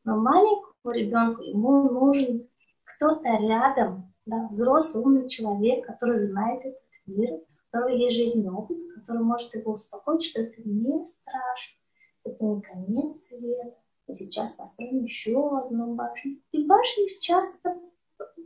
Но 0.05 0.16
маленькому 0.16 0.94
ребенку 0.94 1.42
ему 1.42 1.90
нужен 1.90 2.49
кто-то 2.85 3.29
рядом, 3.29 4.14
да, 4.25 4.46
взрослый 4.49 5.03
умный 5.05 5.29
человек, 5.29 5.87
который 5.87 6.18
знает 6.18 6.64
этот 6.64 6.81
мир, 7.07 7.33
у 7.33 7.46
которого 7.70 7.88
есть 7.96 8.16
жизненный 8.16 8.53
опыт, 8.53 8.79
который 8.94 9.22
может 9.22 9.55
его 9.55 9.72
успокоить, 9.72 10.25
что 10.25 10.42
это 10.42 10.61
не 10.64 11.07
страшно, 11.07 11.77
это 12.25 12.44
не 12.44 12.61
конец 12.61 13.27
света. 13.27 13.77
И 14.09 14.14
сейчас 14.14 14.53
построим 14.53 15.03
еще 15.03 15.59
одну 15.59 15.94
башню. 15.94 16.40
И 16.53 16.64
башни 16.64 17.09
часто 17.20 17.77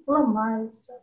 ломаются, 0.07 1.03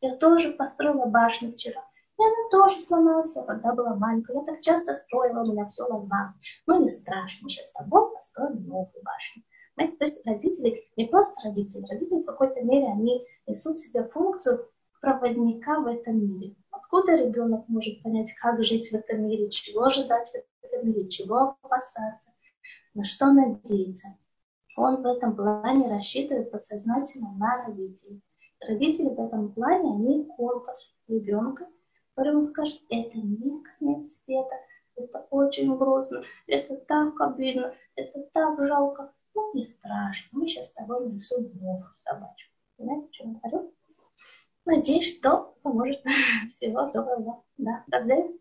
я 0.00 0.16
тоже 0.16 0.52
построила 0.52 1.06
башню 1.06 1.52
вчера. 1.52 1.82
И 2.18 2.22
она 2.22 2.50
тоже 2.50 2.80
сломалась, 2.80 3.36
я 3.36 3.42
когда 3.42 3.72
была 3.72 3.94
маленькая. 3.94 4.38
Я 4.38 4.42
так 4.44 4.60
часто 4.60 4.94
строила, 4.94 5.42
у 5.42 5.52
меня 5.52 5.68
все 5.68 5.82
ломалось. 5.82 6.34
Но 6.66 6.78
не 6.78 6.88
страшно, 6.88 7.40
мы 7.42 7.50
сейчас 7.50 7.68
с 7.68 7.72
тобой 7.72 8.10
построим 8.14 8.66
новую 8.66 9.02
башню. 9.02 9.42
Понимаете? 9.74 9.98
То 9.98 10.04
есть 10.04 10.26
родители, 10.26 10.84
не 10.96 11.06
просто 11.06 11.34
родители, 11.44 11.84
родители 11.90 12.22
в 12.22 12.24
какой-то 12.24 12.62
мере, 12.62 12.86
они 12.86 13.26
несут 13.46 13.76
в 13.76 13.82
себе 13.82 14.04
функцию 14.04 14.66
проводника 15.00 15.80
в 15.80 15.86
этом 15.86 16.18
мире. 16.18 16.56
Откуда 16.70 17.16
ребенок 17.16 17.68
может 17.68 18.02
понять, 18.02 18.32
как 18.40 18.64
жить 18.64 18.90
в 18.90 18.94
этом 18.94 19.26
мире, 19.26 19.50
чего 19.50 19.84
ожидать 19.84 20.30
в 20.30 20.64
этом 20.64 20.88
мире, 20.88 21.08
чего 21.08 21.56
опасаться, 21.62 22.30
на 22.94 23.04
что 23.04 23.32
надеяться. 23.32 24.16
Он 24.76 25.02
в 25.02 25.06
этом 25.06 25.36
плане 25.36 25.88
рассчитывает 25.88 26.50
подсознательно 26.50 27.32
на 27.32 27.66
родителей. 27.66 28.22
Родители 28.60 29.08
в 29.08 29.20
этом 29.20 29.52
плане, 29.52 29.94
они 29.94 30.24
компас 30.36 30.96
ребенка, 31.08 31.66
который 32.14 32.30
ему 32.30 32.40
скажет, 32.40 32.80
это 32.88 33.18
не 33.18 33.62
конец 33.62 34.22
света, 34.24 34.54
это 34.96 35.26
очень 35.30 35.76
грустно, 35.76 36.22
это 36.46 36.76
так 36.76 37.20
обидно, 37.20 37.74
это 37.94 38.20
так 38.32 38.66
жалко. 38.66 39.12
Ну, 39.34 39.54
не 39.54 39.66
страшно, 39.66 40.28
мы 40.32 40.48
сейчас 40.48 40.66
с 40.66 40.72
тобой 40.72 41.06
нарисуем 41.06 41.52
новую 41.58 41.84
собачку. 41.98 42.54
Понимаете, 42.76 43.06
о 43.06 43.12
чем 43.12 43.32
я 43.32 43.50
говорю? 43.50 43.74
Надеюсь, 44.64 45.16
что 45.18 45.54
поможет. 45.62 46.02
Всего 46.48 46.90
доброго. 46.90 47.44
Да, 47.58 47.84
до 47.86 48.00
взаимно. 48.00 48.38